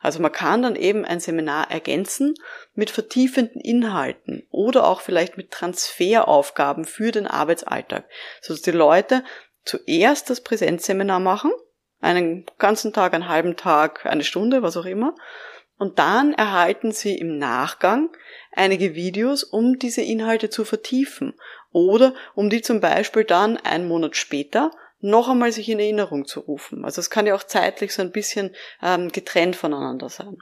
Also 0.00 0.20
man 0.20 0.32
kann 0.32 0.62
dann 0.62 0.76
eben 0.76 1.04
ein 1.04 1.20
Seminar 1.20 1.70
ergänzen 1.70 2.34
mit 2.74 2.90
vertiefenden 2.90 3.60
Inhalten 3.60 4.46
oder 4.50 4.86
auch 4.86 5.00
vielleicht 5.00 5.36
mit 5.36 5.50
Transferaufgaben 5.50 6.84
für 6.84 7.10
den 7.10 7.26
Arbeitsalltag, 7.26 8.04
sodass 8.40 8.62
die 8.62 8.70
Leute 8.70 9.24
zuerst 9.64 10.30
das 10.30 10.42
Präsenzseminar 10.42 11.20
machen, 11.20 11.50
einen 12.00 12.46
ganzen 12.58 12.92
Tag, 12.92 13.14
einen 13.14 13.28
halben 13.28 13.56
Tag, 13.56 14.06
eine 14.06 14.22
Stunde, 14.22 14.62
was 14.62 14.76
auch 14.76 14.84
immer, 14.84 15.14
und 15.78 16.00
dann 16.00 16.34
erhalten 16.34 16.90
Sie 16.90 17.16
im 17.16 17.38
Nachgang 17.38 18.10
einige 18.52 18.94
Videos, 18.94 19.44
um 19.44 19.78
diese 19.78 20.02
Inhalte 20.02 20.50
zu 20.50 20.64
vertiefen 20.64 21.34
oder 21.72 22.14
um 22.34 22.50
die 22.50 22.62
zum 22.62 22.80
Beispiel 22.80 23.24
dann 23.24 23.56
einen 23.58 23.88
Monat 23.88 24.16
später 24.16 24.70
noch 25.00 25.28
einmal 25.28 25.52
sich 25.52 25.68
in 25.68 25.78
Erinnerung 25.78 26.26
zu 26.26 26.40
rufen. 26.40 26.84
Also 26.84 27.00
es 27.00 27.10
kann 27.10 27.26
ja 27.26 27.34
auch 27.34 27.44
zeitlich 27.44 27.94
so 27.94 28.02
ein 28.02 28.12
bisschen 28.12 28.54
ähm, 28.82 29.10
getrennt 29.10 29.56
voneinander 29.56 30.08
sein. 30.08 30.38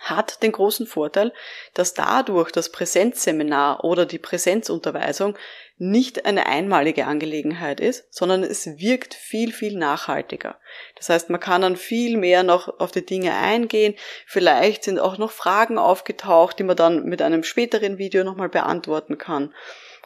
hat 0.00 0.42
den 0.42 0.50
großen 0.50 0.88
Vorteil, 0.88 1.32
dass 1.74 1.94
dadurch 1.94 2.50
das 2.50 2.72
Präsenzseminar 2.72 3.84
oder 3.84 4.04
die 4.04 4.18
Präsenzunterweisung 4.18 5.38
nicht 5.78 6.26
eine 6.26 6.46
einmalige 6.46 7.06
Angelegenheit 7.06 7.80
ist, 7.80 8.12
sondern 8.12 8.42
es 8.42 8.66
wirkt 8.78 9.14
viel, 9.14 9.52
viel 9.52 9.76
nachhaltiger. 9.76 10.58
Das 10.96 11.08
heißt, 11.08 11.30
man 11.30 11.40
kann 11.40 11.62
dann 11.62 11.76
viel 11.76 12.16
mehr 12.16 12.42
noch 12.42 12.80
auf 12.80 12.90
die 12.90 13.06
Dinge 13.06 13.34
eingehen. 13.34 13.94
Vielleicht 14.26 14.84
sind 14.84 14.98
auch 14.98 15.18
noch 15.18 15.30
Fragen 15.30 15.78
aufgetaucht, 15.78 16.58
die 16.58 16.64
man 16.64 16.76
dann 16.76 17.04
mit 17.04 17.22
einem 17.22 17.44
späteren 17.44 17.98
Video 17.98 18.24
nochmal 18.24 18.48
beantworten 18.48 19.18
kann. 19.18 19.54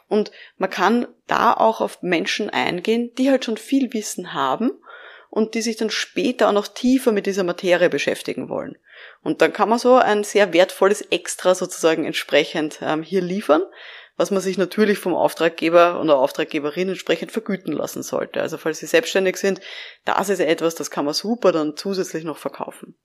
Und 0.07 0.31
man 0.57 0.69
kann 0.69 1.07
da 1.27 1.53
auch 1.53 1.81
auf 1.81 2.01
Menschen 2.01 2.49
eingehen, 2.49 3.11
die 3.17 3.29
halt 3.29 3.45
schon 3.45 3.57
viel 3.57 3.93
Wissen 3.93 4.33
haben 4.33 4.71
und 5.29 5.53
die 5.53 5.61
sich 5.61 5.75
dann 5.75 5.89
später 5.89 6.47
auch 6.49 6.53
noch 6.53 6.67
tiefer 6.67 7.11
mit 7.11 7.25
dieser 7.25 7.43
Materie 7.43 7.89
beschäftigen 7.89 8.49
wollen. 8.49 8.77
Und 9.21 9.41
dann 9.41 9.53
kann 9.53 9.69
man 9.69 9.79
so 9.79 9.95
ein 9.95 10.23
sehr 10.23 10.53
wertvolles 10.53 11.01
Extra 11.01 11.55
sozusagen 11.55 12.05
entsprechend 12.05 12.79
ähm, 12.81 13.03
hier 13.03 13.21
liefern, 13.21 13.61
was 14.15 14.31
man 14.31 14.41
sich 14.41 14.57
natürlich 14.57 14.97
vom 14.97 15.13
Auftraggeber 15.13 16.01
oder 16.01 16.17
Auftraggeberin 16.17 16.89
entsprechend 16.89 17.31
vergüten 17.31 17.73
lassen 17.73 18.01
sollte. 18.01 18.41
Also 18.41 18.57
falls 18.57 18.79
Sie 18.79 18.87
selbstständig 18.87 19.37
sind, 19.37 19.61
das 20.05 20.29
ist 20.29 20.39
etwas, 20.39 20.75
das 20.75 20.89
kann 20.89 21.05
man 21.05 21.13
super 21.13 21.51
dann 21.51 21.77
zusätzlich 21.77 22.23
noch 22.23 22.37
verkaufen. 22.37 22.97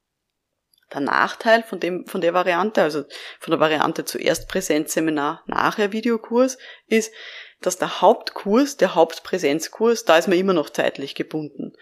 Der 0.92 1.00
Nachteil 1.00 1.62
von 1.62 1.80
dem, 1.80 2.06
von 2.06 2.20
der 2.20 2.34
Variante, 2.34 2.82
also 2.82 3.04
von 3.40 3.50
der 3.50 3.60
Variante 3.60 4.04
zuerst 4.04 4.48
Präsenzseminar, 4.48 5.42
nachher 5.46 5.92
Videokurs, 5.92 6.58
ist, 6.86 7.12
dass 7.66 7.78
der 7.78 8.00
Hauptkurs, 8.00 8.76
der 8.76 8.94
Hauptpräsenzkurs, 8.94 10.04
da 10.04 10.18
ist 10.18 10.28
man 10.28 10.38
immer 10.38 10.52
noch 10.52 10.70
zeitlich 10.70 11.14
gebunden. 11.14 11.72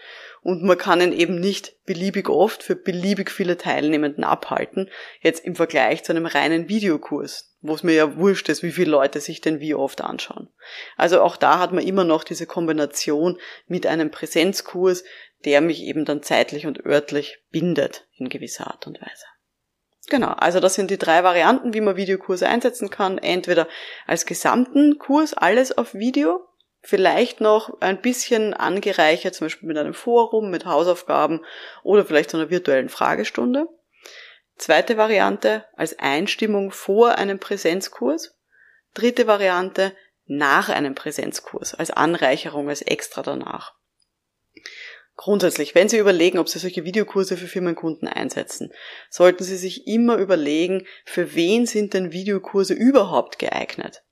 Und 0.41 0.63
man 0.63 0.77
kann 0.77 1.01
ihn 1.01 1.13
eben 1.13 1.39
nicht 1.39 1.85
beliebig 1.85 2.29
oft 2.29 2.63
für 2.63 2.75
beliebig 2.75 3.29
viele 3.29 3.57
Teilnehmenden 3.57 4.23
abhalten, 4.23 4.89
jetzt 5.21 5.45
im 5.45 5.55
Vergleich 5.55 6.03
zu 6.03 6.13
einem 6.13 6.25
reinen 6.25 6.67
Videokurs, 6.67 7.55
wo 7.61 7.73
es 7.75 7.83
mir 7.83 7.93
ja 7.93 8.17
wurscht 8.17 8.49
ist, 8.49 8.63
wie 8.63 8.71
viele 8.71 8.91
Leute 8.91 9.19
sich 9.19 9.41
denn 9.41 9.59
wie 9.59 9.75
oft 9.75 10.01
anschauen. 10.01 10.49
Also 10.97 11.21
auch 11.21 11.37
da 11.37 11.59
hat 11.59 11.73
man 11.73 11.85
immer 11.85 12.03
noch 12.03 12.23
diese 12.23 12.47
Kombination 12.47 13.39
mit 13.67 13.85
einem 13.85 14.09
Präsenzkurs, 14.09 15.03
der 15.45 15.61
mich 15.61 15.83
eben 15.83 16.05
dann 16.05 16.23
zeitlich 16.23 16.65
und 16.65 16.85
örtlich 16.85 17.39
bindet 17.51 18.07
in 18.17 18.29
gewisser 18.29 18.67
Art 18.67 18.87
und 18.87 19.01
Weise. 19.01 19.25
Genau, 20.11 20.33
also 20.33 20.59
das 20.59 20.73
sind 20.73 20.91
die 20.91 20.97
drei 20.97 21.23
Varianten, 21.23 21.73
wie 21.73 21.79
man 21.79 21.95
Videokurse 21.95 22.45
einsetzen 22.45 22.89
kann. 22.89 23.17
Entweder 23.17 23.65
als 24.05 24.25
gesamten 24.25 24.99
Kurs, 24.99 25.33
alles 25.33 25.77
auf 25.77 25.93
Video, 25.93 26.49
vielleicht 26.81 27.39
noch 27.39 27.79
ein 27.79 28.01
bisschen 28.01 28.53
angereichert, 28.53 29.35
zum 29.35 29.45
Beispiel 29.45 29.69
mit 29.69 29.77
einem 29.77 29.93
Forum, 29.93 30.51
mit 30.51 30.65
Hausaufgaben 30.65 31.45
oder 31.83 32.03
vielleicht 32.03 32.29
so 32.29 32.37
einer 32.37 32.49
virtuellen 32.49 32.89
Fragestunde. 32.89 33.67
Zweite 34.57 34.97
Variante 34.97 35.63
als 35.77 35.97
Einstimmung 35.97 36.71
vor 36.71 37.15
einem 37.15 37.39
Präsenzkurs. 37.39 38.37
Dritte 38.93 39.27
Variante 39.27 39.93
nach 40.25 40.67
einem 40.67 40.93
Präsenzkurs, 40.93 41.73
als 41.73 41.89
Anreicherung, 41.89 42.67
als 42.67 42.81
extra 42.81 43.21
danach. 43.21 43.75
Grundsätzlich, 45.15 45.75
wenn 45.75 45.89
Sie 45.89 45.97
überlegen, 45.97 46.39
ob 46.39 46.49
Sie 46.49 46.59
solche 46.59 46.85
Videokurse 46.85 47.37
für 47.37 47.47
Firmenkunden 47.47 48.07
einsetzen, 48.07 48.71
sollten 49.09 49.43
Sie 49.43 49.57
sich 49.57 49.85
immer 49.87 50.17
überlegen, 50.17 50.87
für 51.05 51.35
wen 51.35 51.65
sind 51.65 51.93
denn 51.93 52.11
Videokurse 52.11 52.73
überhaupt 52.73 53.37
geeignet? 53.37 54.03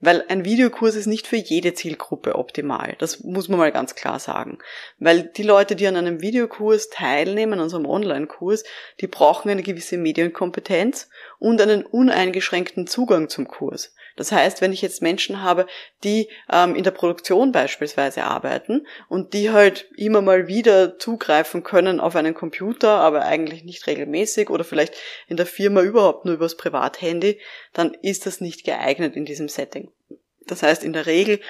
Weil 0.00 0.24
ein 0.28 0.44
Videokurs 0.44 0.94
ist 0.94 1.06
nicht 1.06 1.26
für 1.26 1.36
jede 1.36 1.74
Zielgruppe 1.74 2.36
optimal. 2.36 2.94
Das 2.98 3.24
muss 3.24 3.48
man 3.48 3.58
mal 3.58 3.72
ganz 3.72 3.94
klar 3.94 4.18
sagen. 4.18 4.58
Weil 4.98 5.24
die 5.24 5.42
Leute, 5.42 5.76
die 5.76 5.86
an 5.86 5.96
einem 5.96 6.22
Videokurs 6.22 6.88
teilnehmen, 6.88 7.54
an 7.54 7.60
unserem 7.60 7.86
Online-Kurs, 7.86 8.64
die 9.00 9.08
brauchen 9.08 9.50
eine 9.50 9.62
gewisse 9.62 9.98
Medienkompetenz 9.98 11.08
und 11.38 11.60
einen 11.60 11.84
uneingeschränkten 11.84 12.86
Zugang 12.86 13.28
zum 13.28 13.48
Kurs. 13.48 13.94
Das 14.18 14.32
heißt, 14.32 14.60
wenn 14.60 14.72
ich 14.72 14.82
jetzt 14.82 15.00
Menschen 15.00 15.42
habe, 15.42 15.66
die 16.02 16.28
ähm, 16.52 16.74
in 16.74 16.82
der 16.82 16.90
Produktion 16.90 17.52
beispielsweise 17.52 18.24
arbeiten 18.24 18.84
und 19.08 19.32
die 19.32 19.50
halt 19.50 19.88
immer 19.96 20.22
mal 20.22 20.48
wieder 20.48 20.98
zugreifen 20.98 21.62
können 21.62 22.00
auf 22.00 22.16
einen 22.16 22.34
Computer, 22.34 22.90
aber 22.90 23.22
eigentlich 23.22 23.62
nicht 23.62 23.86
regelmäßig 23.86 24.50
oder 24.50 24.64
vielleicht 24.64 24.94
in 25.28 25.36
der 25.36 25.46
Firma 25.46 25.82
überhaupt 25.82 26.24
nur 26.24 26.34
übers 26.34 26.56
Privathandy, 26.56 27.38
dann 27.72 27.94
ist 28.02 28.26
das 28.26 28.40
nicht 28.40 28.64
geeignet 28.64 29.14
in 29.14 29.24
diesem 29.24 29.48
Setting. 29.48 29.92
Das 30.48 30.64
heißt, 30.64 30.82
in 30.82 30.92
der 30.92 31.06
Regel 31.06 31.40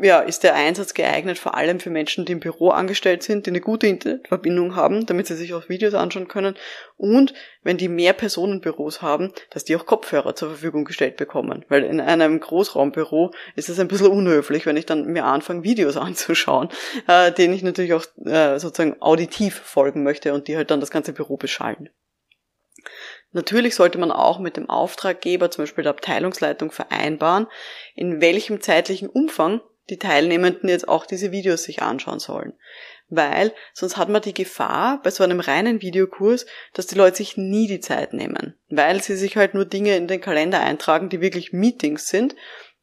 ja, 0.00 0.20
ist 0.20 0.44
der 0.44 0.54
Einsatz 0.54 0.94
geeignet 0.94 1.38
vor 1.38 1.56
allem 1.56 1.80
für 1.80 1.90
Menschen, 1.90 2.24
die 2.24 2.32
im 2.32 2.40
Büro 2.40 2.70
angestellt 2.70 3.24
sind, 3.24 3.46
die 3.46 3.50
eine 3.50 3.60
gute 3.60 3.88
Internetverbindung 3.88 4.76
haben, 4.76 5.06
damit 5.06 5.26
sie 5.26 5.34
sich 5.34 5.54
auch 5.54 5.68
Videos 5.68 5.94
anschauen 5.94 6.28
können. 6.28 6.56
Und 6.96 7.34
wenn 7.62 7.78
die 7.78 7.88
mehr 7.88 8.12
Personenbüros 8.12 9.02
haben, 9.02 9.32
dass 9.50 9.64
die 9.64 9.74
auch 9.74 9.86
Kopfhörer 9.86 10.36
zur 10.36 10.50
Verfügung 10.50 10.84
gestellt 10.84 11.16
bekommen. 11.16 11.64
Weil 11.68 11.82
in 11.82 12.00
einem 12.00 12.38
Großraumbüro 12.38 13.32
ist 13.56 13.68
es 13.68 13.80
ein 13.80 13.88
bisschen 13.88 14.06
unhöflich, 14.06 14.66
wenn 14.66 14.76
ich 14.76 14.86
dann 14.86 15.06
mir 15.06 15.24
anfange, 15.24 15.64
Videos 15.64 15.96
anzuschauen, 15.98 16.68
äh, 17.08 17.32
denen 17.32 17.54
ich 17.54 17.62
natürlich 17.62 17.94
auch 17.94 18.04
äh, 18.24 18.58
sozusagen 18.60 19.02
auditiv 19.02 19.54
folgen 19.54 20.04
möchte 20.04 20.32
und 20.32 20.46
die 20.46 20.56
halt 20.56 20.70
dann 20.70 20.80
das 20.80 20.90
ganze 20.90 21.12
Büro 21.12 21.36
beschallen. 21.36 21.90
Natürlich 23.32 23.74
sollte 23.74 23.98
man 23.98 24.12
auch 24.12 24.38
mit 24.38 24.56
dem 24.56 24.70
Auftraggeber, 24.70 25.50
zum 25.50 25.62
Beispiel 25.62 25.84
der 25.84 25.92
Abteilungsleitung, 25.92 26.70
vereinbaren, 26.70 27.46
in 27.94 28.20
welchem 28.20 28.60
zeitlichen 28.60 29.08
Umfang 29.08 29.60
die 29.90 29.98
Teilnehmenden 29.98 30.68
jetzt 30.68 30.88
auch 30.88 31.06
diese 31.06 31.32
Videos 31.32 31.62
sich 31.64 31.82
anschauen 31.82 32.18
sollen. 32.18 32.54
Weil 33.08 33.54
sonst 33.72 33.96
hat 33.96 34.10
man 34.10 34.20
die 34.20 34.34
Gefahr 34.34 35.00
bei 35.02 35.10
so 35.10 35.24
einem 35.24 35.40
reinen 35.40 35.80
Videokurs, 35.80 36.44
dass 36.74 36.86
die 36.86 36.94
Leute 36.94 37.16
sich 37.16 37.36
nie 37.36 37.66
die 37.66 37.80
Zeit 37.80 38.12
nehmen. 38.12 38.54
Weil 38.68 39.02
sie 39.02 39.16
sich 39.16 39.36
halt 39.36 39.54
nur 39.54 39.64
Dinge 39.64 39.96
in 39.96 40.08
den 40.08 40.20
Kalender 40.20 40.60
eintragen, 40.60 41.08
die 41.08 41.20
wirklich 41.20 41.52
Meetings 41.52 42.08
sind. 42.08 42.36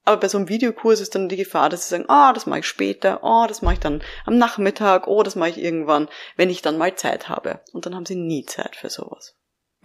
Aber 0.04 0.18
bei 0.18 0.28
so 0.28 0.38
einem 0.38 0.50
Videokurs 0.50 1.00
ist 1.00 1.16
dann 1.16 1.30
die 1.30 1.36
Gefahr, 1.36 1.70
dass 1.70 1.84
sie 1.84 1.90
sagen, 1.90 2.06
ah, 2.08 2.30
oh, 2.30 2.34
das 2.34 2.46
mache 2.46 2.60
ich 2.60 2.68
später, 2.68 3.20
oh, 3.24 3.46
das 3.48 3.62
mache 3.62 3.76
ich 3.76 3.80
dann 3.80 4.04
am 4.26 4.38
Nachmittag, 4.38 5.08
oh, 5.08 5.24
das 5.24 5.36
mache 5.36 5.50
ich 5.50 5.58
irgendwann, 5.58 6.10
wenn 6.38 6.50
ich 6.50 6.62
dann 6.62 6.78
mal 6.78 6.96
Zeit 6.96 7.30
habe. 7.30 7.62
Und 7.74 7.86
dann 7.86 7.96
haben 7.96 8.06
sie 8.06 8.16
nie 8.16 8.46
Zeit 8.46 8.76
für 8.76 8.90
sowas. 8.90 9.36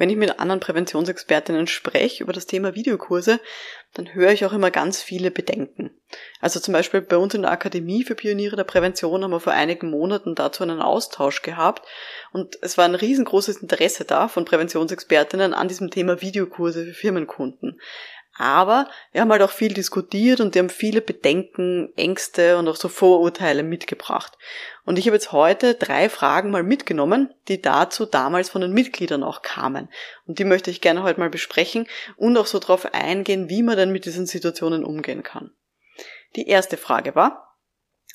Wenn 0.00 0.08
ich 0.08 0.16
mit 0.16 0.40
anderen 0.40 0.60
Präventionsexpertinnen 0.60 1.66
spreche 1.66 2.24
über 2.24 2.32
das 2.32 2.46
Thema 2.46 2.74
Videokurse, 2.74 3.38
dann 3.92 4.14
höre 4.14 4.32
ich 4.32 4.46
auch 4.46 4.54
immer 4.54 4.70
ganz 4.70 5.02
viele 5.02 5.30
Bedenken. 5.30 5.90
Also 6.40 6.58
zum 6.58 6.72
Beispiel 6.72 7.02
bei 7.02 7.18
uns 7.18 7.34
in 7.34 7.42
der 7.42 7.50
Akademie 7.50 8.02
für 8.02 8.14
Pioniere 8.14 8.56
der 8.56 8.64
Prävention 8.64 9.22
haben 9.22 9.30
wir 9.30 9.40
vor 9.40 9.52
einigen 9.52 9.90
Monaten 9.90 10.34
dazu 10.34 10.62
einen 10.62 10.80
Austausch 10.80 11.42
gehabt 11.42 11.86
und 12.32 12.56
es 12.62 12.78
war 12.78 12.86
ein 12.86 12.94
riesengroßes 12.94 13.58
Interesse 13.58 14.06
da 14.06 14.28
von 14.28 14.46
Präventionsexpertinnen 14.46 15.52
an 15.52 15.68
diesem 15.68 15.90
Thema 15.90 16.22
Videokurse 16.22 16.86
für 16.86 16.94
Firmenkunden. 16.94 17.78
Aber 18.40 18.88
wir 19.12 19.20
haben 19.20 19.30
halt 19.30 19.42
auch 19.42 19.50
viel 19.50 19.74
diskutiert 19.74 20.40
und 20.40 20.54
die 20.54 20.60
haben 20.60 20.70
viele 20.70 21.02
Bedenken, 21.02 21.92
Ängste 21.94 22.56
und 22.56 22.68
auch 22.68 22.76
so 22.76 22.88
Vorurteile 22.88 23.62
mitgebracht. 23.62 24.32
Und 24.86 24.98
ich 24.98 25.04
habe 25.04 25.16
jetzt 25.16 25.32
heute 25.32 25.74
drei 25.74 26.08
Fragen 26.08 26.50
mal 26.50 26.62
mitgenommen, 26.62 27.34
die 27.48 27.60
dazu 27.60 28.06
damals 28.06 28.48
von 28.48 28.62
den 28.62 28.72
Mitgliedern 28.72 29.24
auch 29.24 29.42
kamen. 29.42 29.90
Und 30.26 30.38
die 30.38 30.44
möchte 30.44 30.70
ich 30.70 30.80
gerne 30.80 31.02
heute 31.02 31.20
mal 31.20 31.28
besprechen 31.28 31.86
und 32.16 32.38
auch 32.38 32.46
so 32.46 32.58
darauf 32.58 32.94
eingehen, 32.94 33.50
wie 33.50 33.62
man 33.62 33.76
denn 33.76 33.92
mit 33.92 34.06
diesen 34.06 34.24
Situationen 34.24 34.86
umgehen 34.86 35.22
kann. 35.22 35.52
Die 36.34 36.48
erste 36.48 36.78
Frage 36.78 37.14
war, 37.14 37.58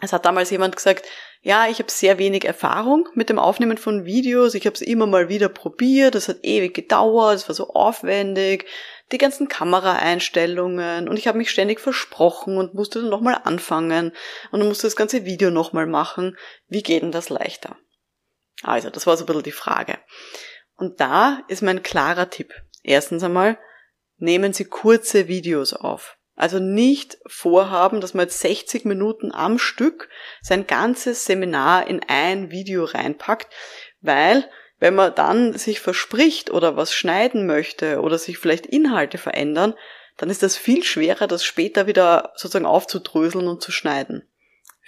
es 0.01 0.11
hat 0.11 0.25
damals 0.25 0.49
jemand 0.49 0.75
gesagt, 0.75 1.05
ja, 1.41 1.67
ich 1.67 1.77
habe 1.77 1.91
sehr 1.91 2.17
wenig 2.17 2.43
Erfahrung 2.43 3.07
mit 3.13 3.29
dem 3.29 3.37
Aufnehmen 3.37 3.77
von 3.77 4.03
Videos, 4.03 4.55
ich 4.55 4.65
habe 4.65 4.73
es 4.73 4.81
immer 4.81 5.05
mal 5.05 5.29
wieder 5.29 5.47
probiert, 5.47 6.15
es 6.15 6.27
hat 6.27 6.39
ewig 6.41 6.73
gedauert, 6.73 7.35
es 7.35 7.47
war 7.47 7.55
so 7.55 7.69
aufwendig, 7.69 8.65
die 9.11 9.17
ganzen 9.17 9.47
Kameraeinstellungen 9.47 11.07
und 11.07 11.17
ich 11.17 11.27
habe 11.27 11.37
mich 11.37 11.51
ständig 11.51 11.79
versprochen 11.79 12.57
und 12.57 12.73
musste 12.73 13.01
dann 13.01 13.09
nochmal 13.09 13.39
anfangen 13.43 14.13
und 14.51 14.59
dann 14.59 14.67
musste 14.67 14.87
das 14.87 14.95
ganze 14.95 15.25
Video 15.25 15.51
nochmal 15.51 15.85
machen. 15.85 16.37
Wie 16.67 16.81
geht 16.81 17.03
denn 17.03 17.11
das 17.11 17.29
leichter? 17.29 17.77
Also, 18.63 18.89
das 18.89 19.05
war 19.05 19.15
so 19.17 19.23
ein 19.23 19.27
bisschen 19.27 19.43
die 19.43 19.51
Frage. 19.51 19.99
Und 20.75 20.99
da 20.99 21.41
ist 21.47 21.61
mein 21.61 21.83
klarer 21.83 22.29
Tipp. 22.29 22.53
Erstens 22.83 23.23
einmal, 23.23 23.59
nehmen 24.17 24.53
Sie 24.53 24.65
kurze 24.65 25.27
Videos 25.27 25.73
auf. 25.73 26.17
Also 26.35 26.59
nicht 26.59 27.17
vorhaben, 27.27 28.01
dass 28.01 28.13
man 28.13 28.25
jetzt 28.25 28.41
60 28.41 28.83
Minuten 28.85 29.31
am 29.31 29.57
Stück 29.57 30.09
sein 30.41 30.67
ganzes 30.67 31.25
Seminar 31.25 31.87
in 31.87 32.01
ein 32.07 32.51
Video 32.51 32.83
reinpackt, 32.83 33.53
weil 34.01 34.49
wenn 34.79 34.95
man 34.95 35.15
dann 35.15 35.53
sich 35.53 35.79
verspricht 35.79 36.51
oder 36.51 36.75
was 36.75 36.93
schneiden 36.93 37.45
möchte 37.45 38.01
oder 38.01 38.17
sich 38.17 38.37
vielleicht 38.37 38.65
Inhalte 38.65 39.17
verändern, 39.17 39.73
dann 40.17 40.29
ist 40.29 40.43
das 40.43 40.57
viel 40.57 40.83
schwerer, 40.83 41.27
das 41.27 41.43
später 41.43 41.87
wieder 41.87 42.33
sozusagen 42.35 42.65
aufzudröseln 42.65 43.47
und 43.47 43.61
zu 43.61 43.71
schneiden. 43.71 44.27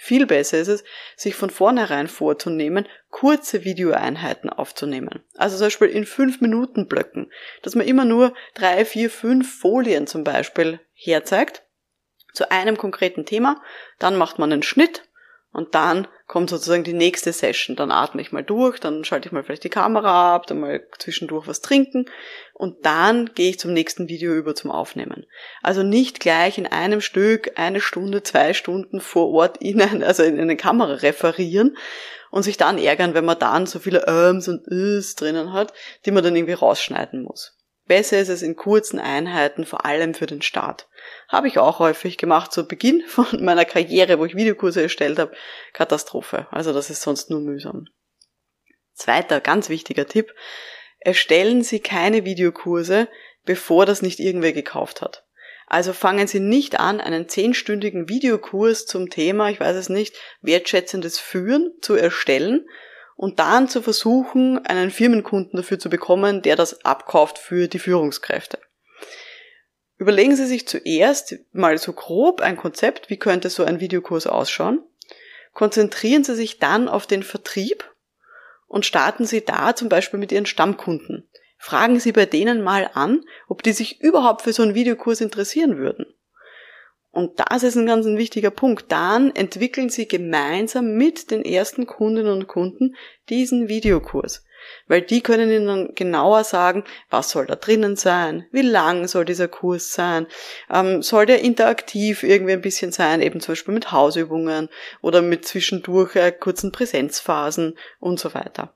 Viel 0.00 0.26
besser 0.26 0.58
ist 0.58 0.68
es, 0.68 0.84
sich 1.16 1.34
von 1.34 1.50
vornherein 1.50 2.06
vorzunehmen, 2.06 2.86
kurze 3.10 3.64
Videoeinheiten 3.64 4.48
aufzunehmen. 4.48 5.24
Also 5.34 5.56
zum 5.56 5.66
Beispiel 5.66 5.88
in 5.88 6.06
fünf 6.06 6.40
Minuten 6.40 6.86
Blöcken, 6.86 7.32
dass 7.62 7.74
man 7.74 7.84
immer 7.84 8.04
nur 8.04 8.32
drei, 8.54 8.84
vier, 8.84 9.10
fünf 9.10 9.58
Folien 9.58 10.06
zum 10.06 10.22
Beispiel 10.22 10.78
herzeigt 10.94 11.64
zu 12.32 12.52
einem 12.52 12.76
konkreten 12.76 13.26
Thema. 13.26 13.60
Dann 13.98 14.16
macht 14.16 14.38
man 14.38 14.52
einen 14.52 14.62
Schnitt 14.62 15.02
Und 15.52 15.74
dann 15.74 16.06
kommt 16.26 16.50
sozusagen 16.50 16.84
die 16.84 16.92
nächste 16.92 17.32
Session. 17.32 17.74
Dann 17.74 17.90
atme 17.90 18.20
ich 18.20 18.32
mal 18.32 18.44
durch, 18.44 18.78
dann 18.78 19.04
schalte 19.04 19.26
ich 19.26 19.32
mal 19.32 19.42
vielleicht 19.42 19.64
die 19.64 19.70
Kamera 19.70 20.34
ab, 20.34 20.46
dann 20.46 20.60
mal 20.60 20.86
zwischendurch 20.98 21.48
was 21.48 21.62
trinken 21.62 22.04
und 22.52 22.84
dann 22.84 23.30
gehe 23.34 23.50
ich 23.50 23.58
zum 23.58 23.72
nächsten 23.72 24.08
Video 24.08 24.34
über 24.34 24.54
zum 24.54 24.70
Aufnehmen. 24.70 25.26
Also 25.62 25.82
nicht 25.82 26.20
gleich 26.20 26.58
in 26.58 26.66
einem 26.66 27.00
Stück 27.00 27.52
eine 27.56 27.80
Stunde, 27.80 28.22
zwei 28.22 28.52
Stunden 28.52 29.00
vor 29.00 29.30
Ort 29.30 29.56
in 29.58 29.80
eine, 29.80 30.06
also 30.06 30.22
in 30.22 30.38
eine 30.38 30.56
Kamera 30.56 30.94
referieren 30.94 31.76
und 32.30 32.42
sich 32.42 32.58
dann 32.58 32.78
ärgern, 32.78 33.14
wenn 33.14 33.24
man 33.24 33.38
dann 33.38 33.66
so 33.66 33.78
viele 33.78 34.06
Öms 34.06 34.48
und 34.48 34.66
Is 34.66 35.14
drinnen 35.14 35.52
hat, 35.52 35.72
die 36.04 36.10
man 36.10 36.22
dann 36.22 36.36
irgendwie 36.36 36.52
rausschneiden 36.52 37.22
muss. 37.22 37.57
Besser 37.88 38.20
ist 38.20 38.28
es 38.28 38.42
in 38.42 38.54
kurzen 38.54 39.00
Einheiten, 39.00 39.64
vor 39.64 39.86
allem 39.86 40.12
für 40.12 40.26
den 40.26 40.42
Start. 40.42 40.88
Habe 41.26 41.48
ich 41.48 41.58
auch 41.58 41.78
häufig 41.78 42.18
gemacht 42.18 42.52
zu 42.52 42.68
Beginn 42.68 43.02
von 43.06 43.42
meiner 43.42 43.64
Karriere, 43.64 44.18
wo 44.18 44.26
ich 44.26 44.36
Videokurse 44.36 44.82
erstellt 44.82 45.18
habe. 45.18 45.34
Katastrophe. 45.72 46.46
Also 46.50 46.72
das 46.72 46.90
ist 46.90 47.00
sonst 47.00 47.30
nur 47.30 47.40
mühsam. 47.40 47.86
Zweiter 48.92 49.40
ganz 49.40 49.70
wichtiger 49.70 50.06
Tipp. 50.06 50.34
Erstellen 51.00 51.62
Sie 51.62 51.80
keine 51.80 52.24
Videokurse, 52.24 53.08
bevor 53.44 53.86
das 53.86 54.02
nicht 54.02 54.20
irgendwer 54.20 54.52
gekauft 54.52 55.00
hat. 55.00 55.24
Also 55.66 55.92
fangen 55.92 56.26
Sie 56.26 56.40
nicht 56.40 56.78
an, 56.78 57.00
einen 57.00 57.28
zehnstündigen 57.28 58.08
Videokurs 58.08 58.84
zum 58.84 59.08
Thema, 59.08 59.50
ich 59.50 59.60
weiß 59.60 59.76
es 59.76 59.88
nicht, 59.88 60.16
wertschätzendes 60.42 61.18
Führen 61.18 61.72
zu 61.80 61.94
erstellen 61.94 62.66
und 63.18 63.40
dann 63.40 63.68
zu 63.68 63.82
versuchen, 63.82 64.64
einen 64.64 64.92
Firmenkunden 64.92 65.56
dafür 65.56 65.80
zu 65.80 65.90
bekommen, 65.90 66.40
der 66.40 66.54
das 66.54 66.84
abkauft 66.84 67.36
für 67.36 67.66
die 67.66 67.80
Führungskräfte. 67.80 68.60
Überlegen 69.96 70.36
Sie 70.36 70.46
sich 70.46 70.68
zuerst 70.68 71.34
mal 71.50 71.76
so 71.78 71.92
grob 71.92 72.40
ein 72.40 72.56
Konzept, 72.56 73.10
wie 73.10 73.18
könnte 73.18 73.50
so 73.50 73.64
ein 73.64 73.80
Videokurs 73.80 74.28
ausschauen. 74.28 74.84
Konzentrieren 75.52 76.22
Sie 76.22 76.36
sich 76.36 76.60
dann 76.60 76.88
auf 76.88 77.08
den 77.08 77.24
Vertrieb 77.24 77.92
und 78.68 78.86
starten 78.86 79.26
Sie 79.26 79.44
da 79.44 79.74
zum 79.74 79.88
Beispiel 79.88 80.20
mit 80.20 80.30
Ihren 80.30 80.46
Stammkunden. 80.46 81.28
Fragen 81.56 81.98
Sie 81.98 82.12
bei 82.12 82.24
denen 82.24 82.62
mal 82.62 82.88
an, 82.94 83.24
ob 83.48 83.64
die 83.64 83.72
sich 83.72 84.00
überhaupt 84.00 84.42
für 84.42 84.52
so 84.52 84.62
einen 84.62 84.76
Videokurs 84.76 85.20
interessieren 85.20 85.76
würden. 85.76 86.06
Und 87.18 87.40
das 87.40 87.64
ist 87.64 87.74
ein 87.74 87.86
ganz 87.86 88.06
ein 88.06 88.16
wichtiger 88.16 88.52
Punkt. 88.52 88.92
Dann 88.92 89.34
entwickeln 89.34 89.88
Sie 89.88 90.06
gemeinsam 90.06 90.94
mit 90.94 91.32
den 91.32 91.44
ersten 91.44 91.84
Kundinnen 91.84 92.30
und 92.30 92.46
Kunden 92.46 92.94
diesen 93.28 93.66
Videokurs. 93.66 94.44
Weil 94.86 95.02
die 95.02 95.20
können 95.20 95.50
Ihnen 95.50 95.66
dann 95.66 95.94
genauer 95.96 96.44
sagen, 96.44 96.84
was 97.10 97.30
soll 97.30 97.46
da 97.46 97.56
drinnen 97.56 97.96
sein, 97.96 98.46
wie 98.52 98.62
lang 98.62 99.08
soll 99.08 99.24
dieser 99.24 99.48
Kurs 99.48 99.92
sein, 99.92 100.28
ähm, 100.70 101.02
soll 101.02 101.26
der 101.26 101.40
interaktiv 101.40 102.22
irgendwie 102.22 102.52
ein 102.52 102.62
bisschen 102.62 102.92
sein, 102.92 103.20
eben 103.20 103.40
zum 103.40 103.50
Beispiel 103.52 103.74
mit 103.74 103.90
Hausübungen 103.90 104.68
oder 105.02 105.20
mit 105.20 105.44
zwischendurch 105.44 106.14
äh, 106.14 106.30
kurzen 106.30 106.70
Präsenzphasen 106.70 107.76
und 107.98 108.20
so 108.20 108.32
weiter. 108.32 108.74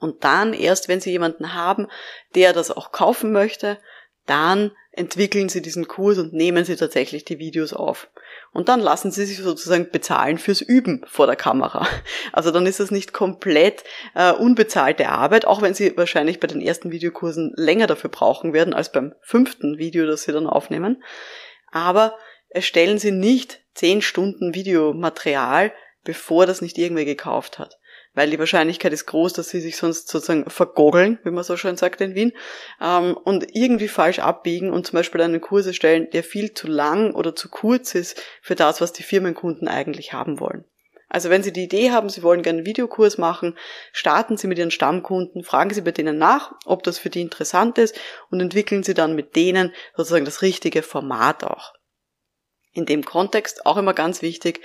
Und 0.00 0.22
dann 0.24 0.52
erst, 0.52 0.88
wenn 0.88 1.00
Sie 1.00 1.12
jemanden 1.12 1.54
haben, 1.54 1.86
der 2.34 2.52
das 2.52 2.70
auch 2.70 2.92
kaufen 2.92 3.32
möchte, 3.32 3.78
dann 4.26 4.72
entwickeln 4.96 5.48
Sie 5.48 5.62
diesen 5.62 5.88
Kurs 5.88 6.18
und 6.18 6.32
nehmen 6.32 6.64
Sie 6.64 6.76
tatsächlich 6.76 7.24
die 7.24 7.38
Videos 7.38 7.72
auf. 7.72 8.08
Und 8.52 8.68
dann 8.68 8.80
lassen 8.80 9.10
Sie 9.10 9.24
sich 9.24 9.38
sozusagen 9.38 9.90
bezahlen 9.90 10.38
fürs 10.38 10.60
Üben 10.60 11.04
vor 11.06 11.26
der 11.26 11.36
Kamera. 11.36 11.86
Also 12.32 12.50
dann 12.50 12.66
ist 12.66 12.80
das 12.80 12.90
nicht 12.90 13.12
komplett 13.12 13.84
äh, 14.14 14.32
unbezahlte 14.32 15.08
Arbeit, 15.08 15.46
auch 15.46 15.62
wenn 15.62 15.74
Sie 15.74 15.96
wahrscheinlich 15.96 16.40
bei 16.40 16.46
den 16.46 16.60
ersten 16.60 16.90
Videokursen 16.90 17.52
länger 17.56 17.86
dafür 17.86 18.10
brauchen 18.10 18.52
werden 18.52 18.74
als 18.74 18.90
beim 18.90 19.14
fünften 19.20 19.78
Video, 19.78 20.06
das 20.06 20.22
Sie 20.22 20.32
dann 20.32 20.46
aufnehmen. 20.46 21.02
Aber 21.70 22.16
erstellen 22.48 22.98
Sie 22.98 23.12
nicht 23.12 23.60
zehn 23.74 24.02
Stunden 24.02 24.54
Videomaterial, 24.54 25.72
bevor 26.02 26.46
das 26.46 26.60
nicht 26.60 26.78
irgendwer 26.78 27.04
gekauft 27.04 27.58
hat 27.58 27.78
weil 28.14 28.30
die 28.30 28.38
Wahrscheinlichkeit 28.38 28.92
ist 28.92 29.06
groß, 29.06 29.32
dass 29.32 29.48
sie 29.48 29.60
sich 29.60 29.76
sonst 29.76 30.08
sozusagen 30.08 30.48
vergoggeln, 30.48 31.18
wie 31.24 31.30
man 31.30 31.44
so 31.44 31.56
schön 31.56 31.76
sagt 31.76 32.00
in 32.00 32.14
Wien, 32.14 32.32
ähm, 32.80 33.16
und 33.16 33.54
irgendwie 33.54 33.88
falsch 33.88 34.20
abbiegen 34.20 34.72
und 34.72 34.86
zum 34.86 34.96
Beispiel 34.96 35.20
einen 35.20 35.40
Kurs 35.40 35.66
erstellen, 35.66 36.08
der 36.12 36.22
viel 36.22 36.54
zu 36.54 36.68
lang 36.68 37.14
oder 37.14 37.34
zu 37.34 37.48
kurz 37.48 37.94
ist 37.94 38.22
für 38.40 38.54
das, 38.54 38.80
was 38.80 38.92
die 38.92 39.02
Firmenkunden 39.02 39.68
eigentlich 39.68 40.12
haben 40.12 40.40
wollen. 40.40 40.64
Also 41.08 41.30
wenn 41.30 41.44
Sie 41.44 41.52
die 41.52 41.62
Idee 41.62 41.92
haben, 41.92 42.08
Sie 42.08 42.24
wollen 42.24 42.42
gerne 42.42 42.58
einen 42.58 42.66
Videokurs 42.66 43.18
machen, 43.18 43.56
starten 43.92 44.36
Sie 44.36 44.48
mit 44.48 44.58
Ihren 44.58 44.72
Stammkunden, 44.72 45.44
fragen 45.44 45.72
Sie 45.72 45.82
bei 45.82 45.92
denen 45.92 46.18
nach, 46.18 46.54
ob 46.64 46.82
das 46.82 46.98
für 46.98 47.10
die 47.10 47.20
interessant 47.20 47.78
ist 47.78 47.96
und 48.30 48.40
entwickeln 48.40 48.82
Sie 48.82 48.94
dann 48.94 49.14
mit 49.14 49.36
denen 49.36 49.72
sozusagen 49.96 50.24
das 50.24 50.42
richtige 50.42 50.82
Format 50.82 51.44
auch. 51.44 51.74
In 52.72 52.86
dem 52.86 53.04
Kontext 53.04 53.64
auch 53.64 53.76
immer 53.76 53.94
ganz 53.94 54.22
wichtig, 54.22 54.60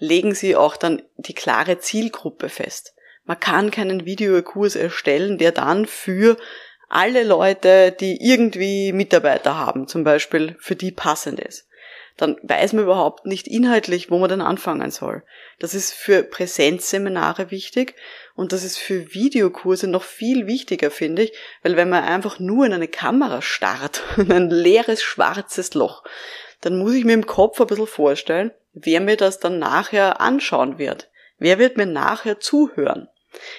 legen 0.00 0.34
Sie 0.34 0.56
auch 0.56 0.76
dann 0.76 1.02
die 1.16 1.34
klare 1.34 1.78
Zielgruppe 1.78 2.48
fest. 2.48 2.94
Man 3.24 3.38
kann 3.38 3.70
keinen 3.70 4.06
Videokurs 4.06 4.74
erstellen, 4.74 5.38
der 5.38 5.52
dann 5.52 5.86
für 5.86 6.36
alle 6.88 7.22
Leute, 7.22 7.92
die 7.92 8.18
irgendwie 8.20 8.92
Mitarbeiter 8.92 9.56
haben, 9.56 9.86
zum 9.86 10.02
Beispiel, 10.02 10.56
für 10.58 10.74
die 10.74 10.90
passend 10.90 11.38
ist. 11.38 11.68
Dann 12.16 12.36
weiß 12.42 12.72
man 12.72 12.84
überhaupt 12.84 13.24
nicht 13.24 13.46
inhaltlich, 13.46 14.10
wo 14.10 14.18
man 14.18 14.28
dann 14.28 14.40
anfangen 14.40 14.90
soll. 14.90 15.22
Das 15.58 15.74
ist 15.74 15.94
für 15.94 16.22
Präsenzseminare 16.22 17.50
wichtig 17.50 17.94
und 18.34 18.52
das 18.52 18.64
ist 18.64 18.78
für 18.78 19.14
Videokurse 19.14 19.86
noch 19.86 20.02
viel 20.02 20.46
wichtiger, 20.46 20.90
finde 20.90 21.22
ich, 21.22 21.32
weil 21.62 21.76
wenn 21.76 21.88
man 21.88 22.04
einfach 22.04 22.38
nur 22.38 22.66
in 22.66 22.72
eine 22.72 22.88
Kamera 22.88 23.40
starrt, 23.40 24.02
ein 24.16 24.50
leeres 24.50 25.02
schwarzes 25.02 25.74
Loch, 25.74 26.02
dann 26.60 26.78
muss 26.78 26.94
ich 26.94 27.04
mir 27.04 27.14
im 27.14 27.26
Kopf 27.26 27.60
ein 27.60 27.66
bisschen 27.66 27.86
vorstellen, 27.86 28.52
wer 28.72 29.00
mir 29.00 29.16
das 29.16 29.38
dann 29.40 29.58
nachher 29.58 30.20
anschauen 30.20 30.78
wird. 30.78 31.10
Wer 31.38 31.58
wird 31.58 31.76
mir 31.76 31.86
nachher 31.86 32.38
zuhören? 32.38 33.08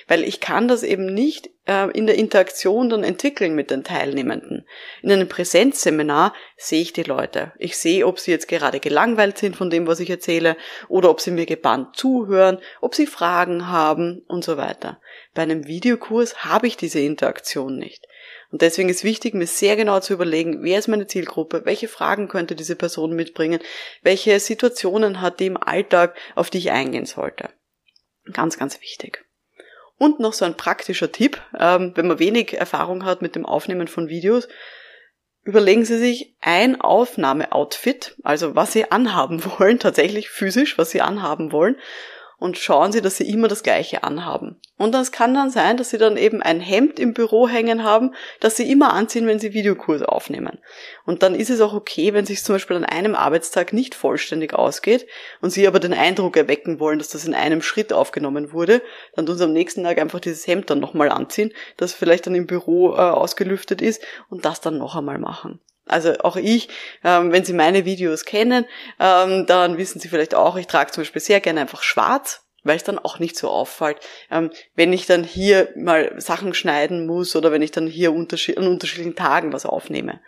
Weil 0.08 0.24
ich 0.24 0.42
kann 0.42 0.68
das 0.68 0.84
eben 0.84 1.06
nicht 1.06 1.50
äh, 1.66 1.90
in 1.92 2.06
der 2.06 2.16
Interaktion 2.16 2.90
dann 2.90 3.04
entwickeln 3.04 3.56
mit 3.56 3.72
den 3.72 3.84
Teilnehmenden. 3.84 4.68
In 5.02 5.12
einem 5.12 5.30
Präsenzseminar 5.30 6.34
sehe 6.58 6.82
ich 6.82 6.94
die 6.94 7.04
Leute. 7.04 7.54
Ich 7.58 7.78
sehe, 7.78 8.06
ob 8.06 8.20
sie 8.20 8.32
jetzt 8.32 8.50
gerade 8.50 8.80
gelangweilt 8.80 9.38
sind 9.38 9.56
von 9.56 9.70
dem, 9.70 9.88
was 9.88 10.02
ich 10.02 10.10
erzähle, 10.10 10.58
oder 10.90 11.10
ob 11.10 11.22
sie 11.22 11.32
mir 11.32 11.46
gebannt 11.46 11.96
zuhören, 11.96 12.60
ob 12.82 12.96
sie 12.96 13.08
Fragen 13.08 13.70
haben 13.70 14.24
und 14.28 14.44
so 14.44 14.58
weiter. 14.58 15.00
Bei 15.34 15.44
einem 15.44 15.66
Videokurs 15.66 16.44
habe 16.44 16.68
ich 16.68 16.76
diese 16.76 17.00
Interaktion 17.00 17.78
nicht. 17.78 18.06
Und 18.52 18.62
deswegen 18.62 18.90
ist 18.90 19.06
wichtig, 19.06 19.34
mir 19.34 19.48
sehr 19.48 19.78
genau 19.78 20.02
zu 20.02 20.14
überlegen, 20.14 20.62
wer 20.62 20.78
ist 20.78 20.90
meine 20.90 21.08
Zielgruppe, 21.08 21.62
welche 21.64 21.88
Fragen 21.88 22.28
könnte 22.28 22.56
diese 22.56 22.76
Person 22.76 23.16
mitbringen, 23.16 23.62
welche 24.02 24.40
Situationen 24.40 25.22
hat 25.22 25.40
die 25.40 25.46
im 25.48 25.58
Alltag, 25.58 26.16
auf 26.36 26.50
die 26.50 26.58
ich 26.58 26.72
eingehen 26.72 27.06
sollte. 27.06 27.50
Ganz, 28.34 28.58
ganz 28.58 28.82
wichtig. 28.82 29.26
Und 29.98 30.20
noch 30.20 30.34
so 30.34 30.46
ein 30.46 30.58
praktischer 30.58 31.12
Tipp, 31.12 31.42
ähm, 31.58 31.94
wenn 31.96 32.08
man 32.08 32.20
wenig 32.20 32.54
Erfahrung 32.58 33.06
hat 33.06 33.22
mit 33.22 33.36
dem 33.36 33.46
Aufnehmen 33.46 33.88
von 33.88 34.10
Videos, 34.10 34.48
überlegen 35.44 35.86
Sie 35.86 35.98
sich 35.98 36.36
ein 36.42 36.82
Aufnahmeoutfit, 36.82 38.18
also 38.24 38.56
was 38.56 38.74
Sie 38.74 38.92
anhaben 38.92 39.44
wollen, 39.60 39.80
tatsächlich 39.80 40.30
physisch, 40.30 40.78
was 40.78 40.92
Sie 40.92 41.02
anhaben 41.02 41.52
wollen, 41.52 41.78
und 42.42 42.58
schauen 42.58 42.92
Sie, 42.92 43.02
dass 43.02 43.18
Sie 43.18 43.30
immer 43.30 43.48
das 43.48 43.62
Gleiche 43.62 44.04
anhaben. 44.04 44.60
Und 44.80 44.94
das 44.96 45.12
kann 45.12 45.36
dann 45.36 45.52
sein, 45.52 45.78
dass 45.78 45.92
Sie 45.92 46.00
dann 46.00 46.18
eben 46.18 46.42
ein 46.42 46.60
Hemd 46.60 47.00
im 47.00 47.14
Büro 47.14 47.48
hängen 47.48 47.84
haben, 47.84 48.16
das 48.40 48.58
Sie 48.58 48.70
immer 48.70 48.94
anziehen, 48.94 49.28
wenn 49.28 49.38
Sie 49.38 49.54
Videokurse 49.54 50.10
aufnehmen. 50.10 50.58
Und 51.06 51.22
dann 51.22 51.36
ist 51.36 51.52
es 51.52 51.62
auch 51.62 51.76
okay, 51.76 52.16
wenn 52.16 52.26
sich 52.26 52.44
zum 52.44 52.56
Beispiel 52.56 52.78
an 52.78 52.84
einem 52.84 53.14
Arbeitstag 53.14 53.74
nicht 53.74 53.94
vollständig 53.94 54.56
ausgeht 54.56 55.06
und 55.42 55.52
Sie 55.52 55.68
aber 55.68 55.80
den 55.80 55.94
Eindruck 55.94 56.36
erwecken 56.36 56.80
wollen, 56.80 56.98
dass 56.98 57.10
das 57.10 57.26
in 57.26 57.36
einem 57.36 57.62
Schritt 57.62 57.94
aufgenommen 57.94 58.52
wurde, 58.52 58.82
dann 59.16 59.28
tun 59.28 59.38
Sie 59.38 59.44
am 59.44 59.54
nächsten 59.54 59.84
Tag 59.84 60.00
einfach 60.00 60.20
dieses 60.20 60.48
Hemd 60.48 60.72
dann 60.72 60.80
nochmal 60.80 61.10
anziehen, 61.10 61.54
das 61.78 61.94
vielleicht 61.94 62.26
dann 62.26 62.34
im 62.34 62.48
Büro 62.48 62.96
äh, 62.96 62.98
ausgelüftet 62.98 63.84
ist 63.84 64.04
und 64.30 64.46
das 64.46 64.62
dann 64.62 64.80
noch 64.80 64.96
einmal 64.96 65.20
machen. 65.20 65.60
Also 65.86 66.14
auch 66.20 66.36
ich, 66.36 66.70
ähm, 67.04 67.32
wenn 67.32 67.44
Sie 67.44 67.54
meine 67.54 67.86
Videos 67.86 68.26
kennen, 68.26 68.66
ähm, 69.00 69.46
dann 69.46 69.78
wissen 69.78 70.00
Sie 70.00 70.10
vielleicht 70.10 70.36
auch, 70.36 70.56
ich 70.56 70.68
trage 70.68 70.92
zum 70.92 71.02
Beispiel 71.02 71.22
sehr 71.22 71.42
gerne 71.42 71.62
einfach 71.62 71.84
schwarz, 71.84 72.46
weil 72.64 72.78
es 72.78 72.84
dann 72.84 73.00
auch 73.00 73.20
nicht 73.20 73.36
so 73.36 73.50
auffällt. 73.50 73.98
Ähm, 74.30 74.52
wenn 74.76 74.94
ich 74.94 75.06
dann 75.08 75.24
hier 75.24 75.70
mal 75.76 76.14
Sachen 76.22 76.54
schneiden 76.54 77.08
muss 77.08 77.36
oder 77.36 77.52
wenn 77.52 77.62
ich 77.62 77.72
dann 77.72 77.88
hier 77.88 78.14
unterschied 78.14 78.58
an 78.58 78.68
unterschiedlichen 78.68 79.16
Tagen 79.16 79.54
was 79.54 79.66
aufnehme. 79.66 80.22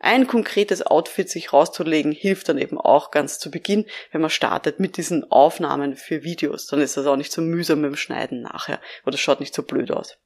Ein 0.00 0.28
konkretes 0.28 0.86
Outfit 0.86 1.28
sich 1.28 1.52
rauszulegen, 1.52 2.12
hilft 2.12 2.48
dann 2.48 2.58
eben 2.58 2.78
auch 2.78 3.10
ganz 3.10 3.40
zu 3.40 3.50
Beginn, 3.50 3.84
wenn 4.12 4.20
man 4.20 4.30
startet 4.30 4.78
mit 4.78 4.96
diesen 4.96 5.28
Aufnahmen 5.30 5.96
für 5.96 6.22
Videos. 6.22 6.66
Dann 6.66 6.80
ist 6.80 6.96
das 6.96 7.06
auch 7.06 7.16
nicht 7.16 7.32
so 7.32 7.40
mühsam 7.40 7.80
mit 7.80 7.90
dem 7.90 7.96
Schneiden 7.96 8.42
nachher 8.42 8.80
oder 9.06 9.18
schaut 9.18 9.40
nicht 9.40 9.54
so 9.54 9.62
blöd 9.62 9.90
aus. 9.90 10.18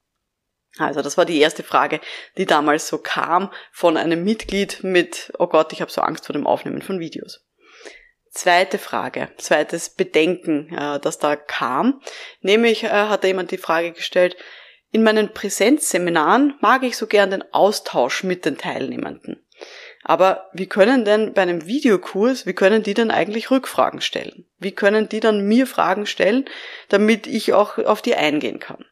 Also 0.78 1.02
das 1.02 1.18
war 1.18 1.24
die 1.24 1.40
erste 1.40 1.62
Frage, 1.62 2.00
die 2.38 2.46
damals 2.46 2.88
so 2.88 2.98
kam 2.98 3.52
von 3.72 3.96
einem 3.96 4.24
Mitglied 4.24 4.82
mit, 4.82 5.32
oh 5.38 5.46
Gott, 5.46 5.72
ich 5.72 5.80
habe 5.80 5.90
so 5.90 6.00
Angst 6.00 6.26
vor 6.26 6.32
dem 6.32 6.46
Aufnehmen 6.46 6.82
von 6.82 6.98
Videos. 6.98 7.44
Zweite 8.30 8.78
Frage, 8.78 9.28
zweites 9.36 9.90
Bedenken, 9.90 10.74
äh, 10.74 10.98
das 10.98 11.18
da 11.18 11.36
kam, 11.36 12.00
nämlich 12.40 12.84
äh, 12.84 12.88
hat 12.88 13.22
da 13.24 13.28
jemand 13.28 13.50
die 13.50 13.58
Frage 13.58 13.92
gestellt, 13.92 14.36
in 14.90 15.02
meinen 15.02 15.32
Präsenzseminaren 15.32 16.54
mag 16.60 16.82
ich 16.82 16.96
so 16.96 17.06
gern 17.06 17.30
den 17.30 17.44
Austausch 17.52 18.24
mit 18.24 18.44
den 18.44 18.56
Teilnehmenden. 18.58 19.44
Aber 20.04 20.50
wie 20.52 20.66
können 20.66 21.04
denn 21.04 21.32
bei 21.32 21.42
einem 21.42 21.66
Videokurs, 21.66 22.46
wie 22.46 22.54
können 22.54 22.82
die 22.82 22.94
denn 22.94 23.10
eigentlich 23.10 23.50
Rückfragen 23.50 24.00
stellen? 24.00 24.46
Wie 24.58 24.72
können 24.72 25.08
die 25.08 25.20
dann 25.20 25.46
mir 25.46 25.66
Fragen 25.66 26.06
stellen, 26.06 26.46
damit 26.88 27.26
ich 27.26 27.52
auch 27.52 27.78
auf 27.78 28.02
die 28.02 28.14
eingehen 28.14 28.58
kann? 28.58 28.84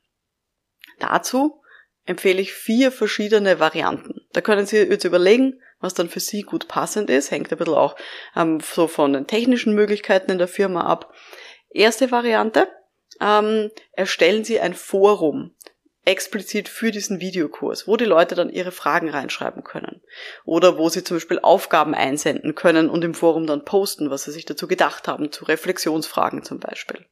Dazu 1.01 1.60
empfehle 2.11 2.41
ich 2.41 2.53
vier 2.53 2.91
verschiedene 2.91 3.61
Varianten. 3.61 4.21
Da 4.33 4.41
können 4.41 4.67
Sie 4.67 4.79
jetzt 4.79 5.05
überlegen, 5.05 5.61
was 5.79 5.95
dann 5.95 6.09
für 6.09 6.19
Sie 6.19 6.43
gut 6.43 6.67
passend 6.67 7.09
ist, 7.09 7.31
hängt 7.31 7.53
ein 7.53 7.59
bisschen 7.59 7.75
auch 7.75 7.95
ähm, 8.35 8.59
so 8.61 8.89
von 8.89 9.13
den 9.13 9.29
technischen 9.29 9.75
Möglichkeiten 9.75 10.33
in 10.33 10.39
der 10.39 10.49
Firma 10.49 10.83
ab. 10.83 11.15
Erste 11.71 12.11
Variante, 12.11 12.69
ähm, 13.21 13.71
erstellen 13.93 14.43
Sie 14.43 14.59
ein 14.59 14.75
Forum 14.75 15.55
explizit 16.05 16.69
für 16.69 16.91
diesen 16.91 17.21
Videokurs, 17.21 17.87
wo 17.87 17.97
die 17.97 18.07
Leute 18.07 18.35
dann 18.35 18.51
ihre 18.51 18.73
Fragen 18.73 19.11
reinschreiben 19.11 19.63
können. 19.63 20.01
Oder 20.45 20.79
wo 20.79 20.89
sie 20.89 21.05
zum 21.05 21.19
Beispiel 21.19 21.39
Aufgaben 21.41 21.95
einsenden 21.95 22.57
können 22.57 22.91
und 22.91 23.05
im 23.05 23.15
Forum 23.15 23.47
dann 23.47 23.65
posten, 23.65 24.11
was 24.11 24.25
sie 24.25 24.33
sich 24.33 24.47
dazu 24.47 24.67
gedacht 24.67 25.07
haben, 25.07 25.31
zu 25.31 25.45
Reflexionsfragen 25.45 26.43
zum 26.43 26.59
Beispiel. 26.59 27.05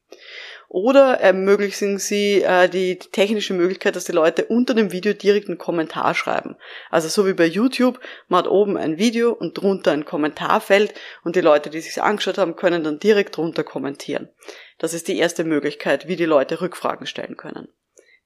Oder 0.71 1.19
ermöglichen 1.19 1.97
Sie 1.97 2.43
äh, 2.43 2.69
die 2.69 2.99
technische 2.99 3.55
Möglichkeit, 3.55 3.95
dass 3.95 4.05
die 4.05 4.11
Leute 4.11 4.45
unter 4.45 4.75
dem 4.75 4.91
Video 4.91 5.13
direkt 5.13 5.47
einen 5.47 5.57
Kommentar 5.57 6.13
schreiben. 6.13 6.57
Also 6.91 7.07
so 7.07 7.25
wie 7.25 7.33
bei 7.33 7.47
YouTube, 7.47 7.99
man 8.27 8.43
hat 8.43 8.47
oben 8.47 8.77
ein 8.77 8.99
Video 8.99 9.31
und 9.33 9.57
drunter 9.57 9.91
ein 9.91 10.05
Kommentarfeld 10.05 10.93
und 11.23 11.35
die 11.35 11.41
Leute, 11.41 11.71
die 11.71 11.81
sich 11.81 11.99
angeschaut 12.03 12.37
haben, 12.37 12.55
können 12.55 12.83
dann 12.83 12.99
direkt 12.99 13.35
drunter 13.35 13.63
kommentieren. 13.63 14.29
Das 14.77 14.93
ist 14.93 15.07
die 15.07 15.17
erste 15.17 15.43
Möglichkeit, 15.43 16.07
wie 16.07 16.15
die 16.15 16.25
Leute 16.25 16.61
Rückfragen 16.61 17.07
stellen 17.07 17.35
können. 17.35 17.69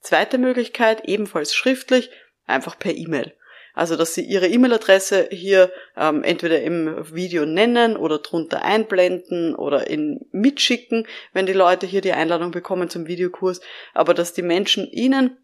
Zweite 0.02 0.38
Möglichkeit, 0.38 1.06
ebenfalls 1.06 1.56
schriftlich, 1.56 2.12
einfach 2.46 2.78
per 2.78 2.94
E-Mail. 2.94 3.34
Also, 3.74 3.96
dass 3.96 4.14
Sie 4.14 4.22
Ihre 4.22 4.48
E-Mail-Adresse 4.48 5.30
hier 5.32 5.72
ähm, 5.98 6.24
entweder 6.24 6.62
im 6.62 6.96
Video 7.14 7.46
nennen 7.46 7.98
oder 7.98 8.20
drunter 8.20 8.64
einblenden 8.64 9.56
oder 9.56 9.88
in 9.88 10.26
mitschicken, 10.32 11.08
wenn 11.34 11.46
die 11.46 11.54
Leute 11.54 11.88
hier 11.88 12.02
die 12.02 12.14
Einladung 12.14 12.52
bekommen 12.52 12.90
zum 12.90 13.08
Videokurs, 13.08 13.62
aber 13.94 14.14
dass 14.14 14.34
die 14.34 14.44
Menschen 14.44 14.88
Ihnen 14.92 15.38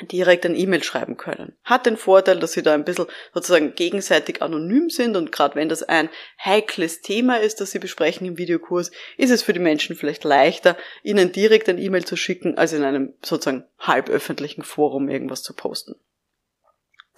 direkt 0.00 0.46
ein 0.46 0.54
E-Mail 0.54 0.82
schreiben 0.82 1.16
können. 1.16 1.56
Hat 1.64 1.86
den 1.86 1.96
Vorteil, 1.96 2.38
dass 2.38 2.52
sie 2.52 2.62
da 2.62 2.72
ein 2.72 2.84
bisschen 2.84 3.06
sozusagen 3.34 3.74
gegenseitig 3.74 4.42
anonym 4.42 4.90
sind 4.90 5.16
und 5.16 5.32
gerade 5.32 5.56
wenn 5.56 5.68
das 5.68 5.82
ein 5.82 6.08
heikles 6.42 7.00
Thema 7.00 7.40
ist, 7.40 7.60
das 7.60 7.72
sie 7.72 7.78
besprechen 7.78 8.26
im 8.26 8.38
Videokurs, 8.38 8.92
ist 9.16 9.30
es 9.30 9.42
für 9.42 9.52
die 9.52 9.60
Menschen 9.60 9.96
vielleicht 9.96 10.24
leichter, 10.24 10.76
ihnen 11.02 11.32
direkt 11.32 11.68
ein 11.68 11.78
E-Mail 11.78 12.04
zu 12.04 12.16
schicken, 12.16 12.56
als 12.56 12.72
in 12.72 12.84
einem 12.84 13.14
sozusagen 13.24 13.64
halböffentlichen 13.80 14.62
Forum 14.62 15.08
irgendwas 15.08 15.42
zu 15.42 15.52
posten. 15.54 15.96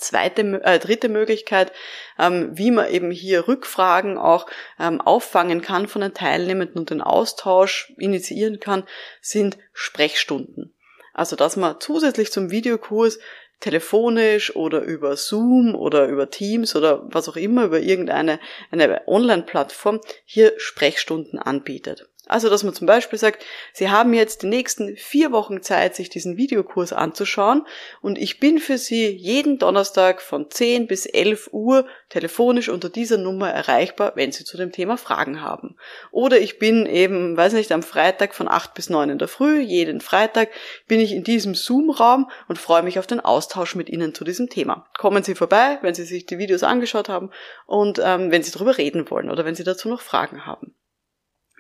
Zweite, 0.01 0.61
äh, 0.65 0.79
dritte 0.79 1.09
Möglichkeit, 1.09 1.73
ähm, 2.19 2.51
wie 2.53 2.71
man 2.71 2.91
eben 2.91 3.11
hier 3.11 3.49
Rückfragen 3.49 4.19
auch 4.19 4.47
ähm, 4.79 5.01
auffangen 5.01 5.63
kann 5.63 5.87
von 5.87 6.03
den 6.03 6.15
Teilnehmenden 6.15 6.79
und 6.79 6.91
den 6.91 7.01
Austausch 7.01 7.93
initiieren 7.99 8.61
kann, 8.61 8.85
sind 9.21 9.59
Sprechstunden. 9.73 10.75
Also, 11.13 11.37
dass 11.37 11.57
man 11.57 11.77
zusätzlich 11.81 12.33
zum 12.33 12.51
Videokurs 12.51 13.19
telefonisch 13.61 14.57
oder 14.57 14.81
über 14.81 15.17
Zoom 15.17 15.75
oder 15.75 16.07
über 16.07 16.31
Teams 16.31 16.75
oder 16.75 17.03
was 17.13 17.29
auch 17.29 17.37
immer, 17.37 17.65
über 17.65 17.81
irgendeine 17.81 18.41
eine 18.71 19.07
Online-Plattform 19.07 20.01
hier 20.25 20.55
Sprechstunden 20.57 21.39
anbietet. 21.39 22.10
Also, 22.31 22.49
dass 22.49 22.63
man 22.63 22.73
zum 22.75 22.87
Beispiel 22.87 23.19
sagt, 23.19 23.45
Sie 23.73 23.91
haben 23.91 24.15
jetzt 24.15 24.43
die 24.43 24.47
nächsten 24.47 24.97
vier 24.97 25.33
Wochen 25.33 25.63
Zeit, 25.63 25.97
sich 25.97 26.11
diesen 26.11 26.37
Videokurs 26.37 26.93
anzuschauen 26.93 27.67
und 28.03 28.19
ich 28.19 28.39
bin 28.39 28.61
für 28.61 28.79
Sie 28.79 29.09
jeden 29.09 29.59
Donnerstag 29.59 30.23
von 30.23 30.49
10 30.49 30.87
bis 30.87 31.07
11 31.07 31.51
Uhr 31.53 31.87
telefonisch 32.09 32.69
unter 32.69 32.89
dieser 32.89 33.19
Nummer 33.19 33.51
erreichbar, 33.51 34.13
wenn 34.15 34.31
Sie 34.31 34.45
zu 34.45 34.57
dem 34.57 34.71
Thema 34.71 34.97
Fragen 34.97 35.43
haben. 35.43 35.75
Oder 36.13 36.39
ich 36.39 36.61
bin 36.61 36.87
eben, 36.87 37.37
weiß 37.37 37.53
nicht, 37.55 37.73
am 37.73 37.83
Freitag 37.83 38.37
von 38.37 38.47
8 38.47 38.75
bis 38.75 38.91
9 38.91 39.11
in 39.11 39.19
der 39.19 39.27
Früh, 39.27 39.59
jeden 39.59 40.01
Freitag 40.01 40.51
bin 40.87 41.01
ich 41.01 41.13
in 41.13 41.25
diesem 41.25 41.57
Zoom-Raum 41.57 42.31
und 42.47 42.61
freue 42.61 42.85
mich 42.85 43.01
auf 43.01 43.09
den 43.09 43.19
Austausch 43.19 43.75
mit 43.75 43.89
Ihnen 43.91 44.15
zu 44.15 44.23
diesem 44.23 44.49
Thema. 44.49 44.87
Kommen 44.97 45.25
Sie 45.25 45.35
vorbei, 45.35 45.81
wenn 45.83 45.95
Sie 45.95 46.05
sich 46.05 46.27
die 46.27 46.39
Videos 46.39 46.63
angeschaut 46.63 47.09
haben 47.09 47.31
und 47.67 48.01
ähm, 48.01 48.31
wenn 48.31 48.45
Sie 48.45 48.53
darüber 48.53 48.79
reden 48.79 49.11
wollen 49.11 49.31
oder 49.31 49.45
wenn 49.45 49.57
Sie 49.57 49.65
dazu 49.65 49.89
noch 49.89 50.01
Fragen 50.01 50.47
haben. 50.47 50.77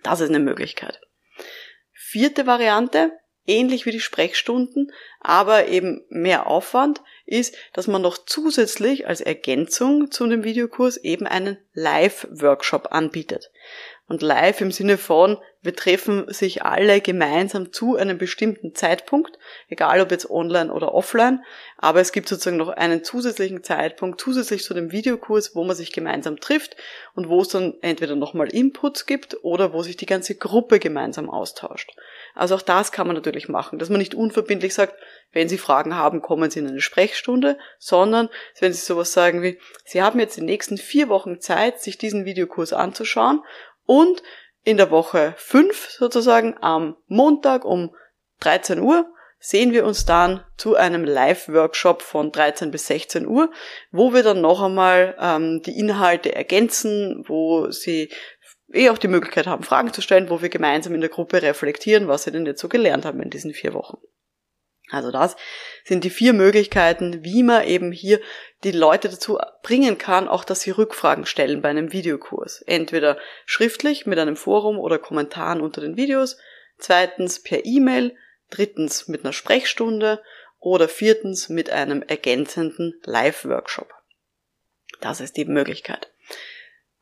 Das 0.02 0.20
ist 0.20 0.28
eine 0.28 0.40
Möglichkeit. 0.40 1.00
Vierte 1.92 2.46
Variante, 2.46 3.12
ähnlich 3.46 3.86
wie 3.86 3.90
die 3.90 4.00
Sprechstunden, 4.00 4.92
aber 5.20 5.68
eben 5.68 6.04
mehr 6.08 6.46
Aufwand, 6.46 7.02
ist, 7.26 7.56
dass 7.72 7.86
man 7.86 8.02
noch 8.02 8.18
zusätzlich 8.18 9.06
als 9.06 9.20
Ergänzung 9.20 10.10
zu 10.10 10.26
dem 10.26 10.44
Videokurs 10.44 10.96
eben 10.96 11.26
einen 11.26 11.58
Live-Workshop 11.72 12.88
anbietet. 12.90 13.50
Und 14.10 14.22
live 14.22 14.60
im 14.60 14.72
Sinne 14.72 14.98
von, 14.98 15.38
wir 15.62 15.76
treffen 15.76 16.24
sich 16.32 16.64
alle 16.64 17.00
gemeinsam 17.00 17.72
zu 17.72 17.94
einem 17.94 18.18
bestimmten 18.18 18.74
Zeitpunkt, 18.74 19.38
egal 19.68 20.00
ob 20.00 20.10
jetzt 20.10 20.28
online 20.28 20.72
oder 20.72 20.94
offline, 20.94 21.44
aber 21.76 22.00
es 22.00 22.10
gibt 22.10 22.28
sozusagen 22.28 22.56
noch 22.56 22.70
einen 22.70 23.04
zusätzlichen 23.04 23.62
Zeitpunkt, 23.62 24.20
zusätzlich 24.20 24.64
zu 24.64 24.74
dem 24.74 24.90
Videokurs, 24.90 25.54
wo 25.54 25.62
man 25.62 25.76
sich 25.76 25.92
gemeinsam 25.92 26.40
trifft 26.40 26.76
und 27.14 27.28
wo 27.28 27.42
es 27.42 27.48
dann 27.48 27.74
entweder 27.82 28.16
nochmal 28.16 28.48
Inputs 28.48 29.06
gibt 29.06 29.36
oder 29.44 29.72
wo 29.72 29.82
sich 29.82 29.96
die 29.96 30.06
ganze 30.06 30.34
Gruppe 30.34 30.80
gemeinsam 30.80 31.30
austauscht. 31.30 31.94
Also 32.34 32.56
auch 32.56 32.62
das 32.62 32.90
kann 32.90 33.06
man 33.06 33.14
natürlich 33.14 33.48
machen, 33.48 33.78
dass 33.78 33.90
man 33.90 33.98
nicht 33.98 34.16
unverbindlich 34.16 34.74
sagt, 34.74 34.94
wenn 35.32 35.48
Sie 35.48 35.58
Fragen 35.58 35.94
haben, 35.94 36.20
kommen 36.22 36.50
Sie 36.50 36.58
in 36.58 36.66
eine 36.66 36.80
Sprechstunde, 36.80 37.56
sondern 37.78 38.28
wenn 38.58 38.72
Sie 38.72 38.84
sowas 38.84 39.12
sagen 39.12 39.42
wie, 39.42 39.60
Sie 39.84 40.02
haben 40.02 40.18
jetzt 40.18 40.36
die 40.36 40.42
nächsten 40.42 40.78
vier 40.78 41.08
Wochen 41.08 41.40
Zeit, 41.40 41.80
sich 41.80 41.98
diesen 41.98 42.24
Videokurs 42.24 42.72
anzuschauen 42.72 43.40
und 43.90 44.22
in 44.62 44.76
der 44.76 44.92
Woche 44.92 45.34
5 45.36 45.90
sozusagen 45.90 46.56
am 46.60 46.96
Montag 47.08 47.64
um 47.64 47.92
13 48.38 48.78
Uhr 48.78 49.12
sehen 49.40 49.72
wir 49.72 49.84
uns 49.84 50.04
dann 50.04 50.44
zu 50.56 50.76
einem 50.76 51.02
Live-Workshop 51.02 52.02
von 52.02 52.30
13 52.30 52.70
bis 52.70 52.86
16 52.86 53.26
Uhr, 53.26 53.50
wo 53.90 54.12
wir 54.12 54.22
dann 54.22 54.42
noch 54.42 54.62
einmal 54.62 55.16
ähm, 55.18 55.60
die 55.62 55.76
Inhalte 55.76 56.32
ergänzen, 56.32 57.24
wo 57.26 57.68
Sie 57.72 58.12
eh 58.72 58.90
auch 58.90 58.98
die 58.98 59.08
Möglichkeit 59.08 59.48
haben, 59.48 59.64
Fragen 59.64 59.92
zu 59.92 60.02
stellen, 60.02 60.30
wo 60.30 60.40
wir 60.40 60.50
gemeinsam 60.50 60.94
in 60.94 61.00
der 61.00 61.10
Gruppe 61.10 61.42
reflektieren, 61.42 62.06
was 62.06 62.22
Sie 62.22 62.30
denn 62.30 62.46
jetzt 62.46 62.60
so 62.60 62.68
gelernt 62.68 63.04
haben 63.04 63.20
in 63.20 63.30
diesen 63.30 63.52
vier 63.52 63.74
Wochen. 63.74 63.98
Also 64.90 65.10
das 65.10 65.36
sind 65.84 66.04
die 66.04 66.10
vier 66.10 66.32
Möglichkeiten, 66.32 67.24
wie 67.24 67.42
man 67.42 67.64
eben 67.64 67.92
hier 67.92 68.20
die 68.64 68.72
Leute 68.72 69.08
dazu 69.08 69.38
bringen 69.62 69.98
kann, 69.98 70.28
auch 70.28 70.44
dass 70.44 70.60
sie 70.60 70.70
Rückfragen 70.70 71.26
stellen 71.26 71.62
bei 71.62 71.68
einem 71.68 71.92
Videokurs. 71.92 72.62
Entweder 72.62 73.18
schriftlich 73.46 74.06
mit 74.06 74.18
einem 74.18 74.36
Forum 74.36 74.78
oder 74.78 74.98
Kommentaren 74.98 75.60
unter 75.60 75.80
den 75.80 75.96
Videos, 75.96 76.36
zweitens 76.78 77.42
per 77.42 77.64
E-Mail, 77.64 78.16
drittens 78.50 79.08
mit 79.08 79.24
einer 79.24 79.32
Sprechstunde 79.32 80.22
oder 80.58 80.88
viertens 80.88 81.48
mit 81.48 81.70
einem 81.70 82.02
ergänzenden 82.02 82.94
Live-Workshop. 83.04 83.92
Das 85.00 85.20
ist 85.20 85.36
die 85.36 85.44
Möglichkeit. 85.46 86.10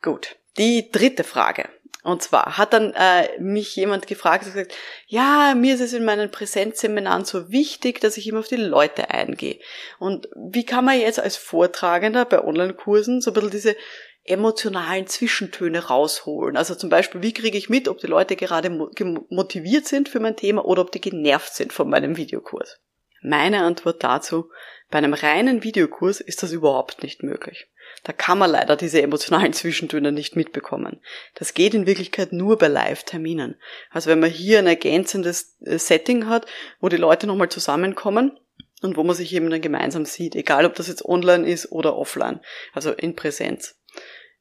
Gut. 0.01 0.37
Die 0.57 0.89
dritte 0.91 1.23
Frage. 1.23 1.69
Und 2.03 2.23
zwar 2.23 2.57
hat 2.57 2.71
dann 2.71 2.93
äh, 2.93 3.27
mich 3.39 3.75
jemand 3.75 4.07
gefragt 4.07 4.45
und 4.45 4.53
gesagt, 4.53 4.73
ja, 5.07 5.53
mir 5.53 5.75
ist 5.75 5.81
es 5.81 5.91
in 5.91 6.05
meinen 6.05 6.31
Präsenzseminaren 6.31 7.25
so 7.25 7.51
wichtig, 7.51 7.99
dass 7.99 8.15
ich 8.15 8.27
immer 8.27 8.39
auf 8.39 8.47
die 8.47 8.55
Leute 8.55 9.09
eingehe. 9.09 9.59
Und 9.99 10.29
wie 10.35 10.65
kann 10.65 10.85
man 10.85 10.99
jetzt 10.99 11.19
als 11.19 11.35
Vortragender 11.35 12.23
bei 12.23 12.41
Online-Kursen 12.41 13.19
so 13.19 13.31
ein 13.31 13.33
bisschen 13.33 13.51
diese 13.51 13.75
emotionalen 14.23 15.07
Zwischentöne 15.07 15.87
rausholen? 15.87 16.55
Also 16.55 16.73
zum 16.73 16.89
Beispiel, 16.89 17.21
wie 17.21 17.33
kriege 17.33 17.57
ich 17.57 17.69
mit, 17.69 17.89
ob 17.89 17.97
die 17.97 18.07
Leute 18.07 18.37
gerade 18.37 18.69
motiviert 18.69 19.85
sind 19.85 20.07
für 20.07 20.21
mein 20.21 20.37
Thema 20.37 20.63
oder 20.63 20.83
ob 20.83 20.93
die 20.93 21.01
genervt 21.01 21.53
sind 21.53 21.73
von 21.73 21.89
meinem 21.89 22.15
Videokurs? 22.15 22.79
Meine 23.21 23.63
Antwort 23.63 24.01
dazu, 24.03 24.49
bei 24.89 24.99
einem 24.99 25.13
reinen 25.13 25.63
Videokurs 25.63 26.21
ist 26.21 26.43
das 26.43 26.53
überhaupt 26.53 27.03
nicht 27.03 27.23
möglich. 27.23 27.67
Da 28.03 28.13
kann 28.13 28.37
man 28.37 28.51
leider 28.51 28.75
diese 28.75 29.01
emotionalen 29.01 29.53
Zwischentöne 29.53 30.11
nicht 30.11 30.35
mitbekommen. 30.35 31.01
Das 31.35 31.53
geht 31.53 31.73
in 31.73 31.85
Wirklichkeit 31.85 32.33
nur 32.33 32.57
bei 32.57 32.67
Live-Terminen. 32.67 33.55
Also 33.91 34.09
wenn 34.09 34.19
man 34.19 34.29
hier 34.29 34.59
ein 34.59 34.67
ergänzendes 34.67 35.57
äh, 35.61 35.77
Setting 35.77 36.27
hat, 36.27 36.45
wo 36.79 36.89
die 36.89 36.97
Leute 36.97 37.27
nochmal 37.27 37.49
zusammenkommen 37.49 38.39
und 38.81 38.97
wo 38.97 39.03
man 39.03 39.15
sich 39.15 39.33
eben 39.33 39.49
dann 39.49 39.61
gemeinsam 39.61 40.05
sieht, 40.05 40.35
egal 40.35 40.65
ob 40.65 40.75
das 40.75 40.87
jetzt 40.87 41.05
online 41.05 41.47
ist 41.49 41.71
oder 41.71 41.95
offline, 41.97 42.39
also 42.73 42.91
in 42.91 43.15
Präsenz. 43.15 43.75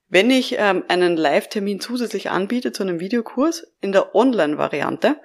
Wenn 0.09 0.31
ich 0.31 0.57
ähm, 0.59 0.85
einen 0.89 1.17
Live-Termin 1.17 1.81
zusätzlich 1.81 2.31
anbiete 2.31 2.73
zu 2.73 2.83
einem 2.83 3.01
Videokurs 3.01 3.67
in 3.81 3.93
der 3.93 4.15
Online-Variante, 4.15 5.17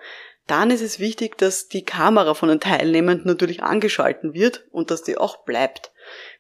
dann 0.48 0.72
ist 0.72 0.82
es 0.82 1.00
wichtig, 1.00 1.38
dass 1.38 1.70
die 1.70 1.86
Kamera 1.86 2.34
von 2.34 2.50
den 2.50 2.60
Teilnehmenden 2.60 3.28
natürlich 3.28 3.64
angeschalten 3.64 4.34
wird 4.34 4.66
und 4.72 4.92
dass 4.92 5.04
die 5.04 5.18
auch 5.18 5.46
bleibt. 5.46 5.92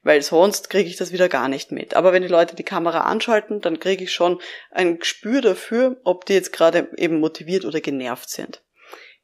Weil 0.03 0.21
sonst 0.21 0.69
kriege 0.69 0.89
ich 0.89 0.97
das 0.97 1.11
wieder 1.11 1.29
gar 1.29 1.47
nicht 1.47 1.71
mit. 1.71 1.95
Aber 1.95 2.13
wenn 2.13 2.21
die 2.21 2.27
Leute 2.27 2.55
die 2.55 2.63
Kamera 2.63 3.01
anschalten, 3.01 3.61
dann 3.61 3.79
kriege 3.79 4.03
ich 4.03 4.13
schon 4.13 4.39
ein 4.69 4.99
Gespür 4.99 5.41
dafür, 5.41 5.97
ob 6.03 6.25
die 6.25 6.33
jetzt 6.33 6.53
gerade 6.53 6.89
eben 6.97 7.19
motiviert 7.19 7.65
oder 7.65 7.79
genervt 7.79 8.29
sind. 8.29 8.61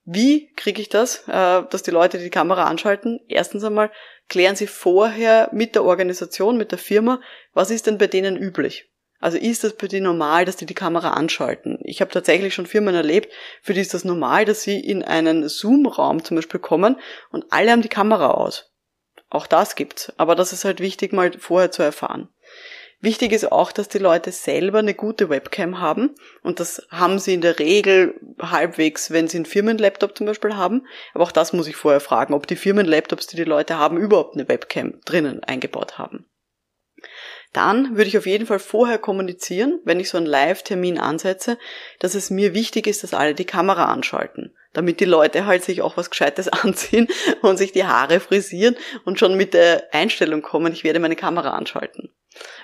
Wie 0.06 0.52
kriege 0.56 0.82
ich 0.82 0.90
das, 0.90 1.28
äh, 1.28 1.64
dass 1.70 1.84
die 1.84 1.92
Leute 1.92 2.18
die 2.18 2.30
Kamera 2.30 2.64
anschalten? 2.64 3.20
Erstens 3.28 3.64
einmal 3.64 3.92
klären 4.28 4.56
Sie 4.56 4.68
vorher 4.68 5.50
mit 5.52 5.76
der 5.76 5.84
Organisation, 5.84 6.58
mit 6.58 6.72
der 6.72 6.80
Firma, 6.80 7.22
was 7.54 7.70
ist 7.70 7.86
denn 7.86 7.98
bei 7.98 8.08
denen 8.08 8.38
üblich? 8.38 8.90
Also 9.20 9.38
ist 9.38 9.66
das 9.66 9.76
für 9.78 9.90
die 9.90 10.00
normal, 10.00 10.46
dass 10.46 10.56
die 10.56 10.66
die 10.66 10.74
Kamera 10.74 11.12
anschalten? 11.12 11.78
Ich 11.84 12.00
habe 12.00 12.10
tatsächlich 12.10 12.54
schon 12.54 12.66
Firmen 12.66 12.96
erlebt, 12.96 13.32
für 13.62 13.74
die 13.74 13.82
ist 13.82 13.94
das 13.94 14.06
normal, 14.06 14.46
dass 14.46 14.62
sie 14.62 14.80
in 14.80 15.04
einen 15.04 15.50
Zoom-Raum 15.50 16.24
zum 16.24 16.38
Beispiel 16.38 16.60
kommen 16.60 16.96
und 17.32 17.46
alle 17.50 17.72
haben 17.72 17.82
die 17.82 17.90
Kamera 17.90 18.32
aus. 18.32 18.72
Auch 19.30 19.48
das 19.48 19.76
gibt's. 19.76 20.12
Aber 20.18 20.36
das 20.36 20.54
ist 20.54 20.66
halt 20.66 20.80
wichtig, 20.80 21.14
mal 21.14 21.32
vorher 21.38 21.72
zu 21.72 21.84
erfahren. 21.84 22.30
Wichtig 23.02 23.32
ist 23.32 23.50
auch, 23.50 23.72
dass 23.72 23.88
die 23.88 23.98
Leute 23.98 24.32
selber 24.32 24.80
eine 24.80 24.94
gute 24.94 25.30
Webcam 25.30 25.80
haben. 25.80 26.16
Und 26.44 26.60
das 26.60 26.86
haben 26.90 27.18
sie 27.18 27.34
in 27.34 27.42
der 27.42 27.58
Regel 27.58 28.16
halbwegs, 28.42 29.12
wenn 29.12 29.28
sie 29.28 29.38
einen 29.38 29.46
Firmenlaptop 29.46 30.18
zum 30.18 30.28
Beispiel 30.28 30.58
haben. 30.58 30.86
Aber 31.14 31.24
auch 31.24 31.32
das 31.32 31.54
muss 31.54 31.68
ich 31.68 31.78
vorher 31.78 32.02
fragen, 32.02 32.34
ob 32.34 32.48
die 32.48 32.58
Firmenlaptops, 32.58 33.28
die 33.28 33.38
die 33.38 33.46
Leute 33.46 33.78
haben, 33.78 33.98
überhaupt 33.98 34.36
eine 34.36 34.50
Webcam 34.50 35.00
drinnen 35.06 35.44
eingebaut 35.44 35.98
haben. 35.98 36.26
Dann 37.54 37.98
würde 37.98 38.08
ich 38.08 38.18
auf 38.18 38.26
jeden 38.26 38.46
Fall 38.46 38.60
vorher 38.60 39.00
kommunizieren, 39.00 39.80
wenn 39.84 40.00
ich 40.00 40.10
so 40.10 40.18
einen 40.18 40.28
Live-Termin 40.28 41.00
ansetze, 41.00 41.58
dass 42.00 42.16
es 42.16 42.30
mir 42.30 42.54
wichtig 42.54 42.88
ist, 42.88 43.04
dass 43.04 43.14
alle 43.14 43.34
die 43.34 43.46
Kamera 43.46 43.86
anschalten 43.86 44.54
damit 44.74 45.00
die 45.00 45.06
Leute 45.06 45.46
halt 45.46 45.64
sich 45.64 45.82
auch 45.82 45.98
was 45.98 46.10
Gescheites 46.10 46.48
anziehen 46.48 47.08
und 47.42 47.58
sich 47.58 47.72
die 47.72 47.86
Haare 47.86 48.20
frisieren 48.20 48.76
und 49.06 49.20
schon 49.20 49.36
mit 49.36 49.54
der 49.54 49.84
Einstellung 49.92 50.42
kommen, 50.42 50.74
ich 50.74 50.84
werde 50.84 51.00
meine 51.00 51.16
Kamera 51.16 51.52
anschalten. 51.52 52.14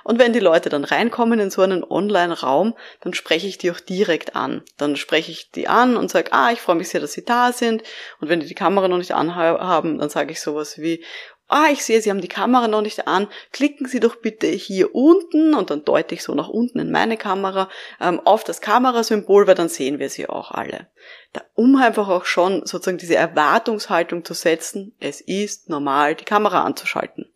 Und 0.03 0.19
wenn 0.19 0.31
die 0.31 0.39
Leute 0.39 0.69
dann 0.69 0.83
reinkommen 0.83 1.39
in 1.39 1.49
so 1.49 1.63
einen 1.63 1.83
Online-Raum, 1.83 2.75
dann 3.01 3.15
spreche 3.15 3.47
ich 3.47 3.57
die 3.57 3.71
auch 3.71 3.79
direkt 3.79 4.35
an. 4.35 4.61
Dann 4.77 4.95
spreche 4.95 5.31
ich 5.31 5.49
die 5.49 5.67
an 5.67 5.97
und 5.97 6.11
sage, 6.11 6.31
ah, 6.33 6.51
ich 6.51 6.61
freue 6.61 6.75
mich 6.75 6.89
sehr, 6.89 7.01
dass 7.01 7.13
Sie 7.13 7.25
da 7.25 7.51
sind. 7.51 7.81
Und 8.21 8.29
wenn 8.29 8.39
die 8.39 8.45
die 8.45 8.53
Kamera 8.53 8.87
noch 8.87 8.99
nicht 8.99 9.15
anhaben, 9.15 9.97
dann 9.97 10.09
sage 10.09 10.31
ich 10.31 10.39
sowas 10.39 10.77
wie, 10.77 11.03
ah, 11.47 11.67
ich 11.71 11.83
sehe, 11.83 12.01
Sie 12.01 12.09
haben 12.09 12.21
die 12.21 12.27
Kamera 12.27 12.67
noch 12.67 12.81
nicht 12.81 13.07
an, 13.07 13.27
klicken 13.51 13.87
Sie 13.87 13.99
doch 13.99 14.15
bitte 14.15 14.47
hier 14.47 14.95
unten 14.95 15.53
und 15.53 15.69
dann 15.69 15.85
deute 15.85 16.15
ich 16.15 16.23
so 16.23 16.33
nach 16.33 16.49
unten 16.49 16.79
in 16.79 16.91
meine 16.91 17.17
Kamera 17.17 17.69
ähm, 18.01 18.19
auf 18.25 18.43
das 18.43 18.61
Kamerasymbol, 18.61 19.47
weil 19.47 19.55
dann 19.55 19.69
sehen 19.69 19.99
wir 19.99 20.09
Sie 20.09 20.27
auch 20.27 20.51
alle. 20.51 20.87
Da, 21.33 21.41
um 21.53 21.75
einfach 21.75 22.09
auch 22.09 22.25
schon 22.25 22.65
sozusagen 22.65 22.97
diese 22.97 23.15
Erwartungshaltung 23.15 24.25
zu 24.25 24.33
setzen, 24.33 24.95
es 24.99 25.21
ist 25.21 25.69
normal, 25.69 26.15
die 26.15 26.25
Kamera 26.25 26.63
anzuschalten. 26.63 27.31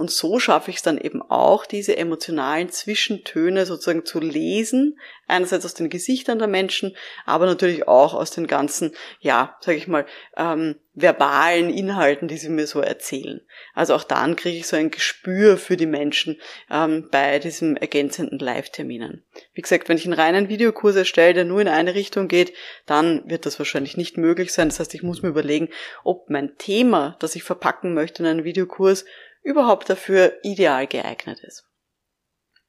Und 0.00 0.10
so 0.10 0.38
schaffe 0.38 0.70
ich 0.70 0.78
es 0.78 0.82
dann 0.82 0.96
eben 0.96 1.20
auch, 1.20 1.66
diese 1.66 1.94
emotionalen 1.94 2.70
Zwischentöne 2.70 3.66
sozusagen 3.66 4.06
zu 4.06 4.18
lesen. 4.18 4.98
Einerseits 5.26 5.66
aus 5.66 5.74
den 5.74 5.90
Gesichtern 5.90 6.38
der 6.38 6.48
Menschen, 6.48 6.96
aber 7.26 7.44
natürlich 7.44 7.86
auch 7.86 8.14
aus 8.14 8.30
den 8.30 8.46
ganzen, 8.46 8.92
ja, 9.20 9.58
sage 9.60 9.76
ich 9.76 9.88
mal, 9.88 10.06
ähm, 10.38 10.76
verbalen 10.94 11.68
Inhalten, 11.68 12.28
die 12.28 12.38
sie 12.38 12.48
mir 12.48 12.66
so 12.66 12.80
erzählen. 12.80 13.42
Also 13.74 13.94
auch 13.94 14.02
dann 14.02 14.36
kriege 14.36 14.56
ich 14.56 14.66
so 14.66 14.74
ein 14.74 14.90
Gespür 14.90 15.58
für 15.58 15.76
die 15.76 15.84
Menschen 15.84 16.40
ähm, 16.70 17.08
bei 17.10 17.38
diesem 17.38 17.76
ergänzenden 17.76 18.38
Live-Terminen. 18.38 19.22
Wie 19.52 19.60
gesagt, 19.60 19.90
wenn 19.90 19.98
ich 19.98 20.06
einen 20.06 20.14
reinen 20.14 20.48
Videokurs 20.48 20.96
erstelle, 20.96 21.34
der 21.34 21.44
nur 21.44 21.60
in 21.60 21.68
eine 21.68 21.94
Richtung 21.94 22.26
geht, 22.26 22.54
dann 22.86 23.22
wird 23.28 23.44
das 23.44 23.58
wahrscheinlich 23.58 23.98
nicht 23.98 24.16
möglich 24.16 24.50
sein. 24.50 24.70
Das 24.70 24.80
heißt, 24.80 24.94
ich 24.94 25.02
muss 25.02 25.20
mir 25.20 25.28
überlegen, 25.28 25.68
ob 26.04 26.30
mein 26.30 26.56
Thema, 26.56 27.16
das 27.20 27.36
ich 27.36 27.42
verpacken 27.42 27.92
möchte 27.92 28.22
in 28.22 28.28
einen 28.28 28.44
Videokurs, 28.44 29.04
überhaupt 29.42 29.88
dafür 29.90 30.38
ideal 30.42 30.86
geeignet 30.86 31.40
ist. 31.40 31.64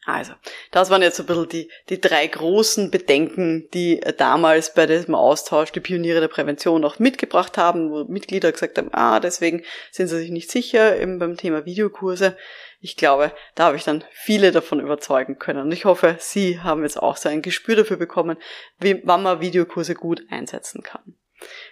Also, 0.06 0.34
das 0.72 0.90
waren 0.90 1.04
jetzt 1.04 1.18
so 1.18 1.24
ein 1.24 1.28
bisschen 1.28 1.50
die, 1.50 1.72
die 1.90 2.02
drei 2.02 2.26
großen 2.26 2.90
Bedenken, 2.90 3.70
die 3.72 4.02
damals 4.18 4.74
bei 4.74 4.88
diesem 4.88 5.14
Austausch 5.14 5.72
die 5.72 5.80
Pioniere 5.80 6.20
der 6.22 6.28
Prävention 6.28 6.84
auch 6.84 6.98
mitgebracht 6.98 7.56
haben, 7.60 7.92
wo 7.92 8.06
Mitglieder 8.06 8.52
gesagt 8.52 8.80
haben, 8.80 8.90
ah, 8.94 9.20
deswegen 9.20 9.64
sind 9.92 10.08
sie 10.08 10.18
sich 10.18 10.32
nicht 10.32 10.50
sicher 10.50 11.00
eben 11.00 11.20
beim 11.20 11.38
Thema 11.38 11.66
Videokurse. 11.66 12.36
Ich 12.80 12.98
glaube, 12.98 13.32
da 13.54 13.66
habe 13.66 13.78
ich 13.78 13.84
dann 13.84 14.04
viele 14.12 14.52
davon 14.52 14.80
überzeugen 14.80 15.38
können. 15.38 15.62
Und 15.62 15.72
ich 15.72 15.86
hoffe, 15.86 16.16
Sie 16.18 16.60
haben 16.60 16.82
jetzt 16.82 16.98
auch 17.00 17.16
so 17.16 17.30
ein 17.30 17.44
Gespür 17.44 17.76
dafür 17.76 17.98
bekommen, 17.98 18.38
wie, 18.80 19.02
wann 19.04 19.22
man 19.22 19.40
Videokurse 19.40 19.94
gut 19.94 20.24
einsetzen 20.32 20.82
kann. 20.82 21.16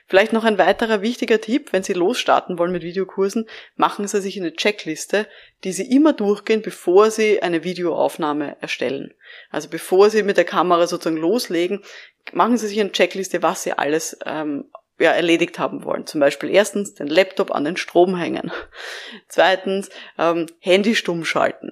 Vielleicht 0.08 0.34
noch 0.34 0.44
ein 0.44 0.58
weiterer 0.58 1.02
wichtiger 1.02 1.40
Tipp, 1.40 1.72
wenn 1.72 1.84
Sie 1.84 1.94
losstarten 1.94 2.58
wollen 2.58 2.72
mit 2.72 2.84
Videokursen, 2.84 3.48
machen 3.76 4.08
Sie 4.08 4.22
sich 4.22 4.40
eine 4.40 4.54
Checkliste, 4.54 5.28
die 5.64 5.72
Sie 5.72 5.90
immer 5.90 6.14
durchgehen, 6.14 6.62
bevor 6.62 7.12
Sie 7.12 7.42
eine 7.42 7.64
Videoaufnahme 7.64 8.58
erstellen. 8.62 9.14
Also 9.52 9.70
bevor 9.70 10.10
Sie 10.10 10.24
mit 10.24 10.38
der 10.38 10.46
Kamera 10.46 10.88
sozusagen 10.88 11.22
loslegen, 11.22 11.84
machen 12.34 12.58
Sie 12.58 12.68
sich 12.68 12.80
eine 12.80 12.92
Checkliste, 12.92 13.44
was 13.44 13.64
Sie 13.64 13.74
alles 13.74 14.18
ähm, 14.26 14.66
ja, 15.00 15.12
erledigt 15.12 15.60
haben 15.60 15.84
wollen. 15.86 16.06
Zum 16.06 16.20
Beispiel 16.20 16.50
erstens 16.50 16.94
den 16.94 17.08
Laptop 17.08 17.52
an 17.52 17.64
den 17.64 17.78
Strom 17.78 18.18
hängen. 18.18 18.52
Zweitens 19.28 19.90
ähm, 20.18 20.48
Handy 20.60 20.96
stumm 20.96 21.26
schalten. 21.26 21.72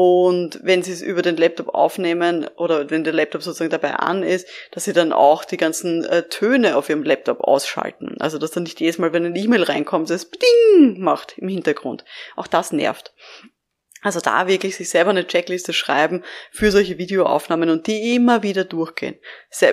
Und 0.00 0.60
wenn 0.62 0.84
sie 0.84 0.92
es 0.92 1.02
über 1.02 1.22
den 1.22 1.36
Laptop 1.36 1.74
aufnehmen 1.74 2.46
oder 2.56 2.88
wenn 2.88 3.02
der 3.02 3.12
Laptop 3.12 3.42
sozusagen 3.42 3.72
dabei 3.72 3.94
an 3.94 4.22
ist, 4.22 4.46
dass 4.70 4.84
sie 4.84 4.92
dann 4.92 5.12
auch 5.12 5.44
die 5.44 5.56
ganzen 5.56 6.04
äh, 6.04 6.22
Töne 6.28 6.76
auf 6.76 6.88
ihrem 6.88 7.02
Laptop 7.02 7.40
ausschalten. 7.40 8.14
Also 8.20 8.38
dass 8.38 8.52
dann 8.52 8.62
nicht 8.62 8.78
jedes 8.78 8.98
Mal, 8.98 9.12
wenn 9.12 9.26
eine 9.26 9.36
E-Mail 9.36 9.64
reinkommt, 9.64 10.08
es 10.10 10.30
Ding 10.30 11.00
macht 11.00 11.36
im 11.38 11.48
Hintergrund. 11.48 12.04
Auch 12.36 12.46
das 12.46 12.70
nervt. 12.70 13.12
Also 14.02 14.20
da 14.20 14.46
wirklich 14.46 14.76
sich 14.76 14.90
selber 14.90 15.10
eine 15.10 15.26
Checkliste 15.26 15.72
schreiben 15.72 16.22
für 16.52 16.70
solche 16.70 16.98
Videoaufnahmen 16.98 17.68
und 17.68 17.86
die 17.88 18.14
immer 18.14 18.42
wieder 18.44 18.64
durchgehen. 18.64 19.16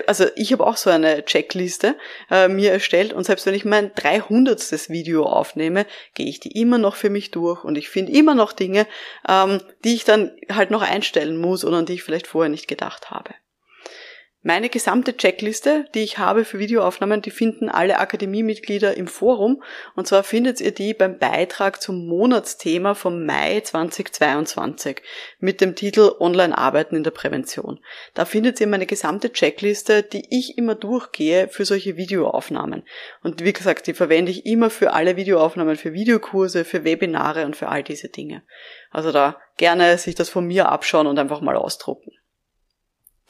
Also 0.06 0.26
ich 0.34 0.52
habe 0.52 0.66
auch 0.66 0.76
so 0.76 0.90
eine 0.90 1.24
Checkliste 1.24 1.96
äh, 2.30 2.48
mir 2.48 2.72
erstellt 2.72 3.12
und 3.12 3.24
selbst 3.24 3.46
wenn 3.46 3.54
ich 3.54 3.64
mein 3.64 3.92
300. 3.94 4.60
Video 4.88 5.24
aufnehme, 5.24 5.86
gehe 6.14 6.26
ich 6.26 6.40
die 6.40 6.60
immer 6.60 6.78
noch 6.78 6.96
für 6.96 7.10
mich 7.10 7.30
durch 7.30 7.62
und 7.62 7.78
ich 7.78 7.88
finde 7.88 8.12
immer 8.12 8.34
noch 8.34 8.52
Dinge, 8.52 8.86
ähm, 9.28 9.60
die 9.84 9.94
ich 9.94 10.04
dann 10.04 10.36
halt 10.52 10.70
noch 10.70 10.82
einstellen 10.82 11.36
muss 11.36 11.64
oder 11.64 11.76
an 11.78 11.86
die 11.86 11.94
ich 11.94 12.02
vielleicht 12.02 12.26
vorher 12.26 12.50
nicht 12.50 12.66
gedacht 12.66 13.10
habe. 13.10 13.30
Meine 14.48 14.68
gesamte 14.68 15.16
Checkliste, 15.16 15.86
die 15.92 16.04
ich 16.04 16.18
habe 16.18 16.44
für 16.44 16.60
Videoaufnahmen, 16.60 17.20
die 17.20 17.32
finden 17.32 17.68
alle 17.68 17.98
Akademiemitglieder 17.98 18.96
im 18.96 19.08
Forum. 19.08 19.60
Und 19.96 20.06
zwar 20.06 20.22
findet 20.22 20.60
ihr 20.60 20.70
die 20.70 20.94
beim 20.94 21.18
Beitrag 21.18 21.82
zum 21.82 22.06
Monatsthema 22.06 22.94
vom 22.94 23.26
Mai 23.26 23.58
2022 23.58 25.02
mit 25.40 25.60
dem 25.60 25.74
Titel 25.74 26.12
Online 26.20 26.56
Arbeiten 26.56 26.94
in 26.94 27.02
der 27.02 27.10
Prävention. 27.10 27.80
Da 28.14 28.24
findet 28.24 28.60
ihr 28.60 28.68
meine 28.68 28.86
gesamte 28.86 29.32
Checkliste, 29.32 30.04
die 30.04 30.24
ich 30.30 30.56
immer 30.56 30.76
durchgehe 30.76 31.48
für 31.48 31.64
solche 31.64 31.96
Videoaufnahmen. 31.96 32.84
Und 33.24 33.42
wie 33.42 33.52
gesagt, 33.52 33.88
die 33.88 33.94
verwende 33.94 34.30
ich 34.30 34.46
immer 34.46 34.70
für 34.70 34.92
alle 34.92 35.16
Videoaufnahmen, 35.16 35.74
für 35.74 35.92
Videokurse, 35.92 36.64
für 36.64 36.84
Webinare 36.84 37.46
und 37.46 37.56
für 37.56 37.66
all 37.66 37.82
diese 37.82 38.10
Dinge. 38.10 38.44
Also 38.92 39.10
da 39.10 39.40
gerne 39.56 39.98
sich 39.98 40.14
das 40.14 40.28
von 40.28 40.46
mir 40.46 40.68
abschauen 40.68 41.08
und 41.08 41.18
einfach 41.18 41.40
mal 41.40 41.56
ausdrucken. 41.56 42.12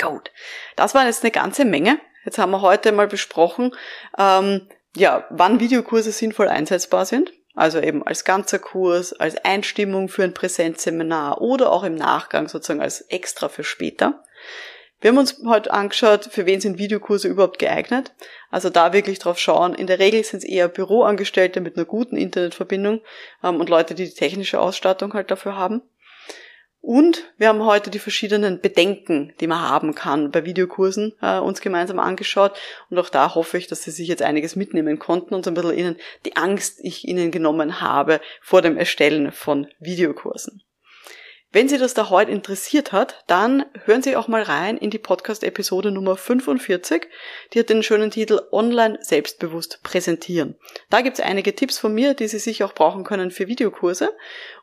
Gut. 0.01 0.31
Das 0.77 0.95
war 0.95 1.07
jetzt 1.07 1.23
eine 1.23 1.31
ganze 1.31 1.65
Menge. 1.65 1.99
Jetzt 2.25 2.39
haben 2.39 2.51
wir 2.51 2.61
heute 2.61 2.93
mal 2.93 3.07
besprochen, 3.07 3.75
ähm, 4.19 4.69
ja, 4.97 5.27
wann 5.31 5.61
Videokurse 5.61 6.11
sinnvoll 6.11 6.49
einsetzbar 6.49 7.07
sind. 7.07 7.33
Also 7.55 7.81
eben 7.81 8.07
als 8.07 8.25
ganzer 8.25 8.59
Kurs, 8.59 9.15
als 9.15 9.37
Einstimmung 9.45 10.09
für 10.09 10.25
ein 10.25 10.35
Präsenzseminar 10.35 11.41
oder 11.41 11.73
auch 11.73 11.85
im 11.85 11.95
Nachgang 11.95 12.49
sozusagen 12.49 12.83
als 12.83 13.01
extra 13.01 13.49
für 13.49 13.65
später. 13.65 14.23
Wir 15.01 15.11
haben 15.11 15.19
uns 15.19 15.43
heute 15.47 15.73
angeschaut, 15.73 16.25
für 16.31 16.47
wen 16.47 16.61
sind 16.61 16.79
Videokurse 16.79 17.29
überhaupt 17.29 17.59
geeignet. 17.59 18.13
Also 18.51 18.71
da 18.71 18.93
wirklich 18.93 19.19
drauf 19.19 19.39
schauen. 19.39 19.75
In 19.75 19.87
der 19.87 19.99
Regel 19.99 20.25
sind 20.25 20.39
es 20.39 20.45
eher 20.45 20.69
Büroangestellte 20.69 21.61
mit 21.61 21.77
einer 21.77 21.87
guten 21.87 22.17
Internetverbindung 22.17 23.01
ähm, 23.43 23.61
und 23.61 23.71
Leute, 23.71 23.95
die 23.95 24.05
die 24.05 24.15
technische 24.15 24.61
Ausstattung 24.61 25.15
halt 25.15 25.31
dafür 25.31 25.57
haben. 25.57 25.83
Und 26.81 27.33
wir 27.37 27.49
haben 27.49 27.65
heute 27.65 27.91
die 27.91 27.99
verschiedenen 27.99 28.61
Bedenken, 28.61 29.33
die 29.41 29.49
man 29.49 29.61
haben 29.61 29.95
kann 29.95 30.31
bei 30.31 30.45
Videokursen, 30.45 31.15
äh, 31.21 31.39
uns 31.39 31.61
gemeinsam 31.61 31.99
angeschaut. 31.99 32.57
Und 32.91 32.99
auch 32.99 33.09
da 33.09 33.35
hoffe 33.35 33.59
ich, 33.59 33.67
dass 33.67 33.83
Sie 33.83 33.91
sich 33.91 34.07
jetzt 34.07 34.23
einiges 34.23 34.55
mitnehmen 34.55 34.99
konnten 34.99 35.35
und 35.35 35.45
so 35.45 35.51
ein 35.51 35.55
bisschen 35.55 35.77
Ihnen 35.77 35.97
die 36.25 36.37
Angst, 36.37 36.79
ich 36.83 37.07
Ihnen 37.09 37.33
genommen 37.33 37.81
habe 37.81 38.21
vor 38.41 38.63
dem 38.63 38.77
Erstellen 38.77 39.33
von 39.33 39.67
Videokursen. 39.81 40.63
Wenn 41.57 41.69
Sie 41.69 41.79
das 41.79 41.95
da 41.95 42.11
heute 42.11 42.33
interessiert 42.33 42.93
hat, 42.93 43.25
dann 43.29 43.65
hören 43.85 44.03
Sie 44.03 44.15
auch 44.15 44.29
mal 44.29 44.43
rein 44.43 44.77
in 44.77 44.91
die 44.91 44.99
Podcast-Episode 44.99 45.91
Nummer 45.91 46.17
45. 46.17 47.07
Die 47.53 47.61
hat 47.61 47.71
den 47.71 47.83
schönen 47.83 48.11
Titel 48.11 48.43
Online 48.53 48.99
selbstbewusst 49.01 49.81
präsentieren. 49.83 50.57
Da 50.91 51.01
gibt 51.01 51.19
es 51.19 51.25
einige 51.25 51.55
Tipps 51.55 51.79
von 51.79 51.95
mir, 51.95 52.15
die 52.15 52.29
Sie 52.29 52.41
sich 52.41 52.63
auch 52.63 52.75
brauchen 52.75 53.05
können 53.05 53.31
für 53.31 53.47
Videokurse. 53.47 54.15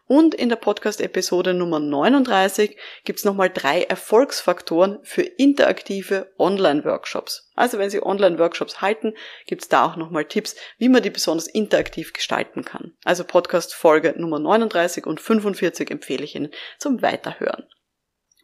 Und 0.06 0.36
in 0.36 0.50
der 0.50 0.58
Podcast-Episode 0.58 1.54
Nummer 1.54 1.80
39 1.80 2.78
gibt's 3.06 3.24
nochmal 3.24 3.50
drei 3.50 3.84
Erfolgsfaktoren 3.84 5.00
für 5.04 5.22
interaktive 5.22 6.34
Online-Workshops. 6.38 7.52
Also 7.56 7.78
wenn 7.78 7.90
Sie 7.90 8.04
Online-Workshops 8.04 8.82
halten, 8.82 9.14
gibt's 9.48 9.70
da 9.70 9.86
auch 9.86 9.96
nochmal 9.96 10.26
Tipps, 10.26 10.56
wie 10.78 10.90
man 10.90 11.04
die 11.04 11.10
besonders 11.10 11.48
interaktiv 11.48 12.12
gestalten 12.12 12.66
kann. 12.66 12.94
Also 13.06 13.24
Podcast-Folge 13.24 14.16
Nummer 14.18 14.40
39 14.40 15.06
und 15.06 15.22
45 15.22 15.90
empfehle 15.90 16.24
ich 16.24 16.36
Ihnen 16.36 16.52
zum 16.80 17.02
Weiterhören. 17.02 17.64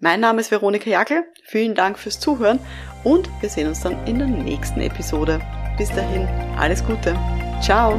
Mein 0.00 0.20
Name 0.20 0.40
ist 0.40 0.52
Veronika 0.52 0.88
Jackel. 0.88 1.24
Vielen 1.44 1.74
Dank 1.74 1.98
fürs 1.98 2.20
Zuhören 2.20 2.60
und 3.02 3.28
wir 3.40 3.48
sehen 3.48 3.66
uns 3.66 3.80
dann 3.80 4.06
in 4.06 4.18
der 4.18 4.28
nächsten 4.28 4.80
Episode. 4.80 5.40
Bis 5.76 5.88
dahin, 5.88 6.28
alles 6.56 6.84
Gute. 6.84 7.16
Ciao. 7.60 7.98